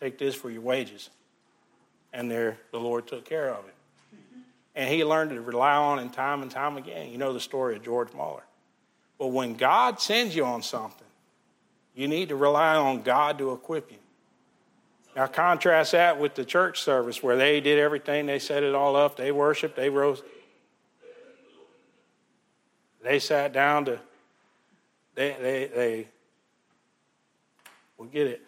take 0.00 0.16
this 0.16 0.34
for 0.34 0.48
your 0.48 0.62
wages. 0.62 1.10
And 2.12 2.30
there, 2.30 2.58
the 2.72 2.80
Lord 2.80 3.06
took 3.06 3.26
care 3.26 3.50
of 3.50 3.66
it. 3.66 3.74
And 4.74 4.88
he 4.88 5.04
learned 5.04 5.30
to 5.30 5.40
rely 5.40 5.74
on 5.74 5.98
him 5.98 6.08
time 6.08 6.40
and 6.40 6.50
time 6.50 6.76
again. 6.76 7.10
You 7.10 7.18
know 7.18 7.32
the 7.32 7.40
story 7.40 7.76
of 7.76 7.82
George 7.82 8.14
Muller. 8.14 8.44
But 9.18 9.26
when 9.26 9.54
God 9.54 10.00
sends 10.00 10.34
you 10.34 10.44
on 10.44 10.62
something, 10.62 11.06
you 11.94 12.06
need 12.06 12.28
to 12.28 12.36
rely 12.36 12.76
on 12.76 13.02
God 13.02 13.38
to 13.38 13.52
equip 13.52 13.90
you. 13.90 13.98
Now, 15.18 15.26
contrast 15.26 15.90
that 15.90 16.20
with 16.20 16.36
the 16.36 16.44
church 16.44 16.80
service 16.80 17.24
where 17.24 17.34
they 17.34 17.60
did 17.60 17.76
everything, 17.76 18.26
they 18.26 18.38
set 18.38 18.62
it 18.62 18.72
all 18.72 18.94
up, 18.94 19.16
they 19.16 19.32
worshiped, 19.32 19.74
they 19.74 19.90
rose. 19.90 20.22
They 23.02 23.18
sat 23.18 23.52
down 23.52 23.86
to 23.86 23.98
they, 25.16 25.36
they, 25.40 25.70
they 25.74 26.08
we 27.98 28.06
get 28.06 28.28
it. 28.28 28.42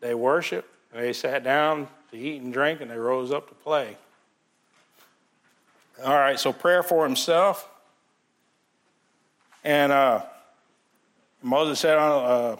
They 0.00 0.12
worshiped, 0.14 0.68
they 0.92 1.14
sat 1.14 1.42
down 1.42 1.88
to 2.10 2.18
eat 2.18 2.42
and 2.42 2.52
drink, 2.52 2.82
and 2.82 2.90
they 2.90 2.98
rose 2.98 3.32
up 3.32 3.48
to 3.48 3.54
play. 3.54 3.96
All 6.04 6.12
right, 6.12 6.38
so 6.38 6.52
prayer 6.52 6.82
for 6.82 7.06
himself. 7.06 7.70
And 9.64 9.90
uh, 9.90 10.26
Moses 11.42 11.80
said, 11.80 11.96
uh, 11.96 12.56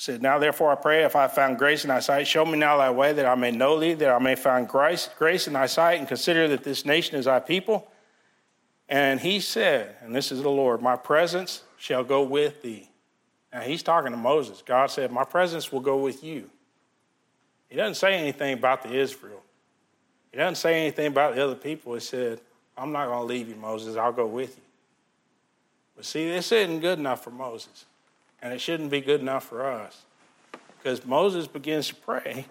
said, 0.00 0.22
Now 0.22 0.38
therefore 0.38 0.72
I 0.72 0.76
pray, 0.76 1.04
if 1.04 1.14
I 1.14 1.28
found 1.28 1.58
grace 1.58 1.84
in 1.84 1.88
thy 1.88 2.00
sight, 2.00 2.26
show 2.26 2.46
me 2.46 2.58
now 2.58 2.78
thy 2.78 2.90
way 2.90 3.12
that 3.12 3.26
I 3.26 3.34
may 3.34 3.50
know 3.50 3.78
thee, 3.78 3.92
that 3.92 4.08
I 4.08 4.18
may 4.18 4.34
find 4.34 4.66
grace, 4.66 5.10
grace 5.18 5.46
in 5.46 5.52
thy 5.52 5.66
sight, 5.66 5.98
and 5.98 6.08
consider 6.08 6.48
that 6.48 6.64
this 6.64 6.86
nation 6.86 7.16
is 7.16 7.26
thy 7.26 7.38
people. 7.38 7.86
And 8.88 9.20
he 9.20 9.40
said, 9.40 9.96
and 10.00 10.16
this 10.16 10.32
is 10.32 10.40
the 10.40 10.48
Lord, 10.48 10.80
my 10.80 10.96
presence 10.96 11.64
shall 11.76 12.02
go 12.02 12.22
with 12.22 12.62
thee. 12.62 12.88
Now 13.52 13.60
he's 13.60 13.82
talking 13.82 14.10
to 14.12 14.16
Moses. 14.16 14.62
God 14.64 14.90
said, 14.90 15.12
My 15.12 15.24
presence 15.24 15.70
will 15.70 15.80
go 15.80 15.98
with 15.98 16.24
you. 16.24 16.48
He 17.68 17.76
doesn't 17.76 17.96
say 17.96 18.14
anything 18.14 18.54
about 18.54 18.82
the 18.82 18.94
Israel. 18.94 19.42
He 20.32 20.38
doesn't 20.38 20.54
say 20.54 20.80
anything 20.80 21.08
about 21.08 21.34
the 21.34 21.44
other 21.44 21.54
people. 21.54 21.92
He 21.92 22.00
said, 22.00 22.40
I'm 22.74 22.90
not 22.90 23.06
going 23.06 23.18
to 23.18 23.24
leave 23.26 23.50
you, 23.50 23.56
Moses. 23.56 23.96
I'll 23.96 24.12
go 24.12 24.26
with 24.26 24.56
you. 24.56 24.62
But 25.94 26.06
see, 26.06 26.26
this 26.30 26.50
isn't 26.52 26.80
good 26.80 26.98
enough 26.98 27.22
for 27.22 27.30
Moses. 27.30 27.84
And 28.42 28.52
it 28.52 28.60
shouldn't 28.60 28.90
be 28.90 29.00
good 29.00 29.20
enough 29.20 29.44
for 29.44 29.66
us. 29.66 30.02
Because 30.78 31.04
Moses 31.04 31.46
begins 31.46 31.88
to 31.88 31.94
pray, 31.94 32.46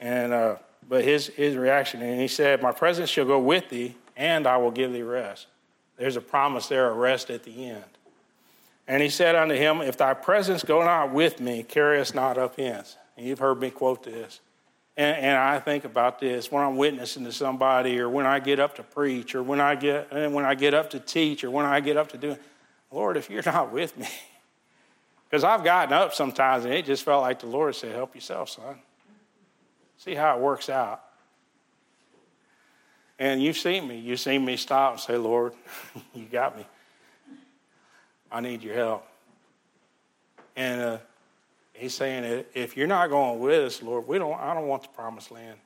and 0.00 0.32
uh, 0.32 0.56
but 0.88 1.04
his, 1.04 1.26
his 1.28 1.54
reaction, 1.54 2.00
and 2.00 2.20
he 2.20 2.28
said, 2.28 2.62
My 2.62 2.72
presence 2.72 3.10
shall 3.10 3.26
go 3.26 3.38
with 3.38 3.68
thee, 3.68 3.94
and 4.16 4.46
I 4.46 4.56
will 4.56 4.70
give 4.70 4.92
thee 4.92 5.02
rest. 5.02 5.46
There's 5.98 6.16
a 6.16 6.20
promise 6.20 6.68
there, 6.68 6.88
a 6.88 6.94
rest 6.94 7.28
at 7.28 7.44
the 7.44 7.68
end. 7.68 7.84
And 8.86 9.02
he 9.02 9.10
said 9.10 9.34
unto 9.34 9.54
him, 9.54 9.82
If 9.82 9.98
thy 9.98 10.14
presence 10.14 10.64
go 10.64 10.82
not 10.82 11.12
with 11.12 11.40
me, 11.40 11.62
carry 11.62 12.00
us 12.00 12.14
not 12.14 12.38
up 12.38 12.56
hence. 12.56 12.96
And 13.16 13.26
you've 13.26 13.38
heard 13.38 13.60
me 13.60 13.70
quote 13.70 14.02
this. 14.02 14.40
And, 14.96 15.16
and, 15.16 15.36
I 15.36 15.60
think 15.60 15.84
about 15.84 16.18
this 16.18 16.50
when 16.50 16.64
I'm 16.64 16.76
witnessing 16.76 17.22
to 17.24 17.30
somebody, 17.30 18.00
or 18.00 18.08
when 18.08 18.26
I 18.26 18.40
get 18.40 18.58
up 18.58 18.76
to 18.76 18.82
preach, 18.82 19.34
or 19.34 19.44
when 19.44 19.60
I 19.60 19.76
get 19.76 20.08
and 20.10 20.34
when 20.34 20.44
I 20.44 20.56
get 20.56 20.74
up 20.74 20.90
to 20.90 20.98
teach, 20.98 21.44
or 21.44 21.50
when 21.50 21.66
I 21.66 21.78
get 21.78 21.96
up 21.96 22.10
to 22.12 22.18
do. 22.18 22.36
Lord, 22.90 23.16
if 23.16 23.30
you're 23.30 23.42
not 23.46 23.70
with 23.72 23.96
me, 23.96 24.08
because 25.28 25.44
I've 25.44 25.64
gotten 25.64 25.92
up 25.92 26.14
sometimes 26.14 26.64
and 26.64 26.74
it 26.74 26.84
just 26.84 27.02
felt 27.02 27.22
like 27.22 27.40
the 27.40 27.46
Lord 27.46 27.74
said, 27.74 27.94
"Help 27.94 28.14
yourself, 28.14 28.50
son." 28.50 28.78
See 29.98 30.14
how 30.14 30.36
it 30.36 30.40
works 30.40 30.68
out. 30.68 31.02
And 33.18 33.42
you've 33.42 33.58
seen 33.58 33.88
me. 33.88 33.98
You've 33.98 34.20
seen 34.20 34.44
me 34.44 34.56
stop 34.56 34.92
and 34.92 35.00
say, 35.00 35.16
"Lord, 35.16 35.54
you 36.14 36.24
got 36.24 36.56
me. 36.56 36.66
I 38.30 38.40
need 38.40 38.62
your 38.62 38.74
help." 38.74 39.06
And 40.58 40.80
uh, 40.80 40.98
he's 41.72 41.94
saying, 41.94 42.44
if 42.52 42.76
you're 42.76 42.88
not 42.88 43.10
going 43.10 43.38
with 43.38 43.64
us, 43.64 43.80
Lord, 43.80 44.08
we 44.08 44.18
don't, 44.18 44.38
I 44.38 44.54
don't 44.54 44.66
want 44.66 44.82
the 44.82 44.88
promised 44.88 45.30
land. 45.30 45.56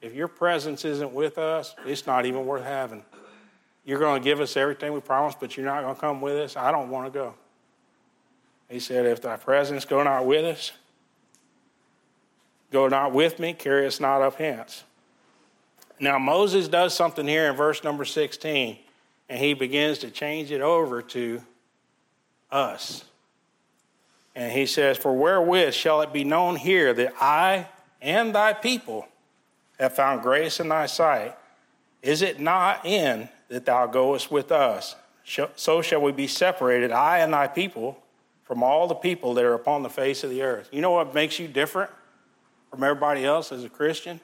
If 0.00 0.14
your 0.14 0.26
presence 0.26 0.84
isn't 0.84 1.12
with 1.12 1.38
us, 1.38 1.76
it's 1.86 2.06
not 2.08 2.26
even 2.26 2.44
worth 2.44 2.64
having. 2.64 3.04
You're 3.84 4.00
going 4.00 4.20
to 4.20 4.24
give 4.24 4.40
us 4.40 4.56
everything 4.56 4.92
we 4.92 5.00
promised, 5.00 5.38
but 5.38 5.56
you're 5.56 5.66
not 5.66 5.82
going 5.82 5.94
to 5.94 6.00
come 6.00 6.20
with 6.20 6.36
us. 6.36 6.56
I 6.56 6.72
don't 6.72 6.90
want 6.90 7.06
to 7.06 7.16
go. 7.16 7.34
He 8.70 8.78
said, 8.78 9.04
if 9.04 9.20
thy 9.20 9.36
presence 9.36 9.84
go 9.84 10.02
not 10.02 10.24
with 10.24 10.44
us, 10.44 10.72
go 12.70 12.86
not 12.86 13.12
with 13.12 13.40
me, 13.40 13.52
carry 13.52 13.84
us 13.86 13.98
not 13.98 14.22
up 14.22 14.36
hence. 14.36 14.84
Now, 15.98 16.18
Moses 16.18 16.68
does 16.68 16.94
something 16.94 17.26
here 17.26 17.50
in 17.50 17.56
verse 17.56 17.82
number 17.82 18.04
16, 18.04 18.78
and 19.28 19.38
he 19.38 19.54
begins 19.54 19.98
to 19.98 20.10
change 20.10 20.52
it 20.52 20.60
over 20.60 21.02
to 21.02 21.42
us. 22.50 23.04
And 24.36 24.52
he 24.52 24.66
says, 24.66 24.96
For 24.96 25.12
wherewith 25.12 25.74
shall 25.74 26.00
it 26.00 26.12
be 26.12 26.22
known 26.22 26.54
here 26.54 26.94
that 26.94 27.12
I 27.20 27.66
and 28.00 28.32
thy 28.34 28.52
people 28.52 29.08
have 29.80 29.94
found 29.94 30.22
grace 30.22 30.60
in 30.60 30.68
thy 30.68 30.86
sight? 30.86 31.36
Is 32.02 32.22
it 32.22 32.38
not 32.38 32.86
in 32.86 33.28
that 33.48 33.66
thou 33.66 33.86
goest 33.86 34.30
with 34.30 34.52
us? 34.52 34.94
So 35.56 35.82
shall 35.82 36.00
we 36.00 36.12
be 36.12 36.26
separated, 36.26 36.92
I 36.92 37.18
and 37.18 37.32
thy 37.32 37.46
people, 37.46 37.99
from 38.50 38.64
all 38.64 38.88
the 38.88 38.96
people 38.96 39.34
that 39.34 39.44
are 39.44 39.54
upon 39.54 39.84
the 39.84 39.88
face 39.88 40.24
of 40.24 40.30
the 40.30 40.42
earth. 40.42 40.68
You 40.72 40.80
know 40.80 40.90
what 40.90 41.14
makes 41.14 41.38
you 41.38 41.46
different 41.46 41.88
from 42.68 42.82
everybody 42.82 43.24
else 43.24 43.52
as 43.52 43.62
a 43.62 43.68
Christian? 43.68 44.18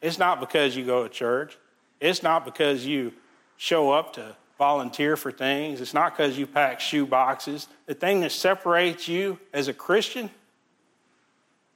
It's 0.00 0.18
not 0.18 0.40
because 0.40 0.74
you 0.74 0.86
go 0.86 1.02
to 1.02 1.10
church. 1.10 1.58
It's 2.00 2.22
not 2.22 2.46
because 2.46 2.86
you 2.86 3.12
show 3.58 3.90
up 3.90 4.14
to 4.14 4.34
volunteer 4.56 5.18
for 5.18 5.30
things. 5.30 5.82
It's 5.82 5.92
not 5.92 6.16
because 6.16 6.38
you 6.38 6.46
pack 6.46 6.80
shoe 6.80 7.04
boxes. 7.04 7.68
The 7.84 7.92
thing 7.92 8.22
that 8.22 8.32
separates 8.32 9.08
you 9.08 9.38
as 9.52 9.68
a 9.68 9.74
Christian 9.74 10.30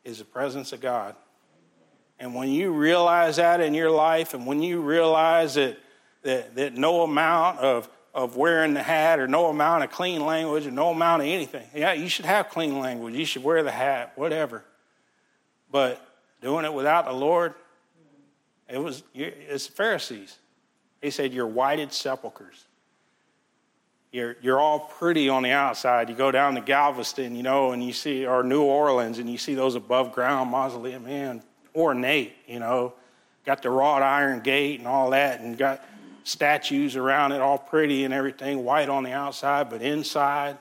is 0.06 0.20
the 0.20 0.24
presence 0.24 0.72
of 0.72 0.80
God. 0.80 1.16
And 2.18 2.34
when 2.34 2.48
you 2.48 2.72
realize 2.72 3.36
that 3.36 3.60
in 3.60 3.74
your 3.74 3.90
life, 3.90 4.32
and 4.32 4.46
when 4.46 4.62
you 4.62 4.80
realize 4.80 5.56
that, 5.56 5.76
that, 6.22 6.54
that 6.54 6.72
no 6.78 7.02
amount 7.02 7.58
of, 7.58 7.90
of 8.16 8.34
wearing 8.34 8.74
the 8.74 8.82
hat, 8.82 9.20
or 9.20 9.28
no 9.28 9.46
amount 9.46 9.84
of 9.84 9.92
clean 9.92 10.26
language, 10.26 10.66
or 10.66 10.72
no 10.72 10.90
amount 10.90 11.22
of 11.22 11.28
anything, 11.28 11.66
yeah, 11.72 11.92
you 11.92 12.08
should 12.08 12.24
have 12.24 12.48
clean 12.48 12.80
language. 12.80 13.14
You 13.14 13.24
should 13.24 13.44
wear 13.44 13.62
the 13.62 13.70
hat, 13.70 14.12
whatever. 14.16 14.64
But 15.70 16.04
doing 16.42 16.64
it 16.64 16.72
without 16.72 17.04
the 17.04 17.12
Lord, 17.12 17.54
it 18.68 18.78
was 18.78 19.04
it's 19.14 19.68
Pharisees. 19.68 20.36
He 21.00 21.10
said, 21.10 21.32
You're 21.32 21.46
whited 21.46 21.92
sepulchres 21.92 22.66
you're, 24.16 24.36
you're 24.40 24.58
all 24.58 24.80
pretty 24.80 25.28
on 25.28 25.42
the 25.42 25.50
outside. 25.50 26.08
You 26.08 26.14
go 26.14 26.30
down 26.30 26.54
to 26.54 26.62
Galveston, 26.62 27.36
you 27.36 27.42
know, 27.42 27.72
and 27.72 27.84
you 27.84 27.92
see, 27.92 28.24
or 28.24 28.42
New 28.42 28.62
Orleans, 28.62 29.18
and 29.18 29.28
you 29.28 29.36
see 29.36 29.54
those 29.54 29.74
above 29.74 30.12
ground 30.12 30.50
mausoleum, 30.50 31.04
man, 31.04 31.42
ornate, 31.74 32.34
you 32.46 32.58
know, 32.58 32.94
got 33.44 33.62
the 33.62 33.68
wrought 33.68 34.02
iron 34.02 34.40
gate 34.40 34.78
and 34.78 34.88
all 34.88 35.10
that, 35.10 35.40
and 35.40 35.58
got 35.58 35.84
statues 36.26 36.96
around 36.96 37.30
it, 37.30 37.40
all 37.40 37.56
pretty 37.56 38.04
and 38.04 38.12
everything, 38.12 38.64
white 38.64 38.88
on 38.88 39.04
the 39.04 39.12
outside, 39.12 39.70
but 39.70 39.80
inside 39.80 40.58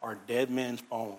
are 0.00 0.16
dead 0.28 0.50
men's 0.50 0.80
bones. 0.80 1.18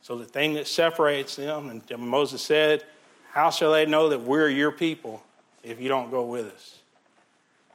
So 0.00 0.16
the 0.16 0.24
thing 0.24 0.54
that 0.54 0.66
separates 0.66 1.36
them, 1.36 1.68
and 1.68 2.00
Moses 2.00 2.40
said, 2.40 2.82
How 3.30 3.50
shall 3.50 3.72
they 3.72 3.84
know 3.84 4.08
that 4.08 4.22
we're 4.22 4.48
your 4.48 4.72
people 4.72 5.22
if 5.62 5.80
you 5.80 5.88
don't 5.88 6.10
go 6.10 6.24
with 6.24 6.46
us? 6.46 6.78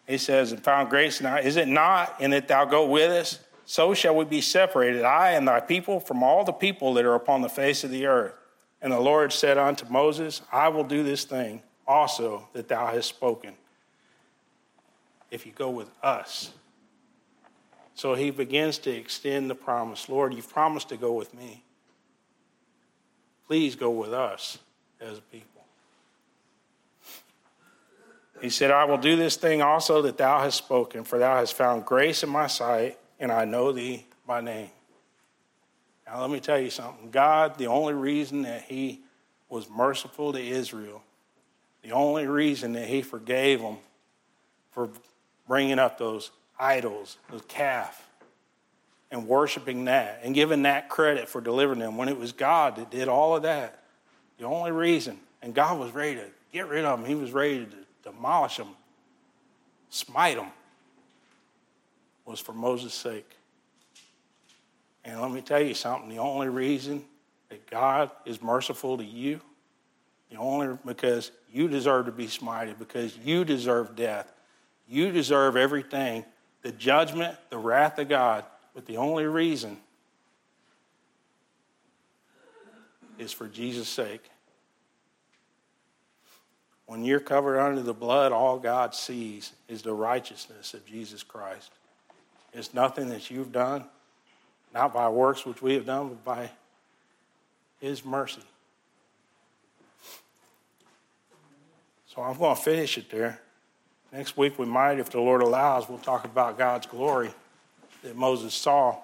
He 0.08 0.18
says, 0.18 0.52
and 0.52 0.64
found 0.64 0.90
grace 0.90 1.22
now. 1.22 1.38
Is 1.38 1.58
it 1.58 1.68
not 1.68 2.20
in 2.20 2.32
that 2.32 2.48
thou 2.48 2.66
go 2.66 2.88
with 2.88 3.12
us? 3.12 3.40
So 3.66 3.94
shall 3.94 4.16
we 4.16 4.26
be 4.26 4.42
separated, 4.42 5.04
I 5.04 5.32
and 5.32 5.48
thy 5.48 5.60
people, 5.60 6.00
from 6.00 6.24
all 6.24 6.44
the 6.44 6.54
people 6.54 6.94
that 6.96 7.06
are 7.06 7.16
upon 7.16 7.42
the 7.42 7.50
face 7.50 7.84
of 7.84 7.92
the 7.92 8.08
earth. 8.08 8.34
And 8.82 8.92
the 8.92 9.00
Lord 9.00 9.32
said 9.32 9.58
unto 9.58 9.86
Moses, 9.90 10.42
I 10.52 10.70
will 10.70 10.86
do 10.86 11.04
this 11.04 11.26
thing 11.26 11.62
also 11.86 12.48
that 12.54 12.68
thou 12.68 12.88
hast 12.88 13.10
spoken, 13.10 13.54
if 15.32 15.46
you 15.46 15.52
go 15.52 15.70
with 15.70 15.90
us. 16.04 16.52
So 17.96 18.14
he 18.14 18.30
begins 18.30 18.78
to 18.80 18.92
extend 18.92 19.50
the 19.50 19.56
promise 19.56 20.08
Lord, 20.08 20.34
you've 20.34 20.50
promised 20.50 20.90
to 20.90 20.98
go 20.98 21.14
with 21.14 21.34
me. 21.34 21.64
Please 23.48 23.76
go 23.76 23.90
with 23.90 24.14
us 24.14 24.60
as 25.00 25.18
a 25.18 25.22
people. 25.22 25.48
He 28.42 28.50
said, 28.50 28.70
I 28.70 28.86
will 28.86 28.98
do 28.98 29.16
this 29.16 29.36
thing 29.36 29.62
also 29.62 30.04
that 30.04 30.18
thou 30.18 30.40
hast 30.40 30.58
spoken, 30.58 31.04
for 31.04 31.18
thou 31.18 31.38
hast 31.38 31.56
found 31.56 31.86
grace 31.86 32.22
in 32.22 32.30
my 32.30 32.48
sight, 32.48 33.00
and 33.20 33.32
I 33.32 33.46
know 33.46 33.72
thee 33.72 34.06
by 34.28 34.42
name. 34.42 34.70
Now, 36.06 36.22
let 36.22 36.30
me 36.30 36.40
tell 36.40 36.60
you 36.60 36.70
something. 36.70 37.10
God, 37.10 37.58
the 37.58 37.68
only 37.68 37.94
reason 37.94 38.44
that 38.44 38.62
he 38.62 39.02
was 39.50 39.70
merciful 39.70 40.34
to 40.34 40.40
Israel, 40.40 41.02
the 41.82 41.92
only 41.92 42.28
reason 42.28 42.74
that 42.74 42.88
he 42.88 43.02
forgave 43.02 43.62
them 43.62 43.78
for 44.72 44.90
bringing 45.48 45.80
up 45.80 45.98
those 45.98 46.32
idols, 46.60 47.18
those 47.30 47.44
calf, 47.48 48.04
and 49.12 49.28
worshiping 49.28 49.86
that, 49.86 50.20
and 50.24 50.36
giving 50.36 50.64
that 50.64 50.90
credit 50.90 51.30
for 51.30 51.40
delivering 51.40 51.80
them 51.80 51.98
when 51.98 52.10
it 52.10 52.18
was 52.18 52.32
God 52.34 52.76
that 52.76 52.92
did 52.92 53.08
all 53.08 53.36
of 53.36 53.44
that. 53.44 53.84
The 54.38 54.46
only 54.46 54.72
reason, 54.72 55.18
and 55.42 55.54
God 55.54 55.80
was 55.80 55.92
ready 55.92 56.16
to 56.16 56.26
get 56.52 56.68
rid 56.68 56.84
of 56.84 57.00
them, 57.00 57.08
he 57.08 57.16
was 57.16 57.32
ready 57.32 57.66
to 57.66 58.12
demolish 58.12 58.58
them, 58.58 58.70
smite 59.90 60.36
them, 60.36 60.48
was 62.26 62.40
for 62.40 62.54
Moses' 62.54 62.94
sake. 62.94 63.30
And 65.06 65.22
let 65.22 65.32
me 65.32 65.42
tell 65.42 65.62
you 65.62 65.74
something 65.74 66.10
the 66.10 66.18
only 66.18 66.50
reason 66.50 67.04
that 67.50 67.70
God 67.70 68.12
is 68.26 68.42
merciful 68.42 68.98
to 68.98 69.06
you, 69.06 69.40
the 70.30 70.36
only 70.36 70.78
because 70.86 71.32
you 71.52 71.70
deserve 71.70 72.08
to 72.08 72.12
be 72.12 72.28
smited, 72.28 72.78
because 72.78 73.18
you 73.18 73.46
deserve 73.46 73.96
death. 73.96 74.34
You 74.88 75.12
deserve 75.12 75.56
everything 75.58 76.26
the 76.62 76.72
judgment, 76.72 77.38
the 77.50 77.58
wrath 77.58 78.00
of 78.00 78.10
God. 78.10 78.44
But 78.74 78.86
the 78.86 78.98
only 78.98 79.26
reason 79.26 79.78
is 83.18 83.32
for 83.32 83.48
Jesus' 83.48 83.90
sake. 83.90 84.30
When 86.86 87.04
you're 87.04 87.20
covered 87.20 87.60
under 87.60 87.82
the 87.82 87.94
blood, 87.94 88.32
all 88.32 88.60
God 88.60 88.96
sees 88.96 89.52
is 89.68 89.82
the 89.82 89.94
righteousness 89.94 90.74
of 90.74 90.86
Jesus 90.86 91.24
Christ. 91.24 91.72
It's 92.54 92.74
nothing 92.74 93.10
that 93.10 93.30
you've 93.30 93.52
done, 93.52 93.84
not 94.74 94.94
by 94.94 95.10
works 95.10 95.46
which 95.46 95.62
we 95.62 95.74
have 95.74 95.86
done, 95.86 96.10
but 96.10 96.24
by 96.24 96.50
His 97.82 98.06
mercy. 98.06 98.42
So 102.08 102.22
I'm 102.22 102.38
going 102.38 102.56
to 102.56 102.62
finish 102.62 102.98
it 102.98 103.10
there. 103.10 103.42
Next 104.12 104.38
week, 104.38 104.58
we 104.58 104.66
might, 104.66 105.00
if 105.00 105.10
the 105.10 105.20
Lord 105.20 105.42
allows, 105.42 105.90
we'll 105.90 105.98
talk 105.98 106.24
about 106.24 106.58
God's 106.58 106.88
glory 106.88 107.32
that 108.04 108.16
Moses 108.16 108.54
saw 108.54 108.98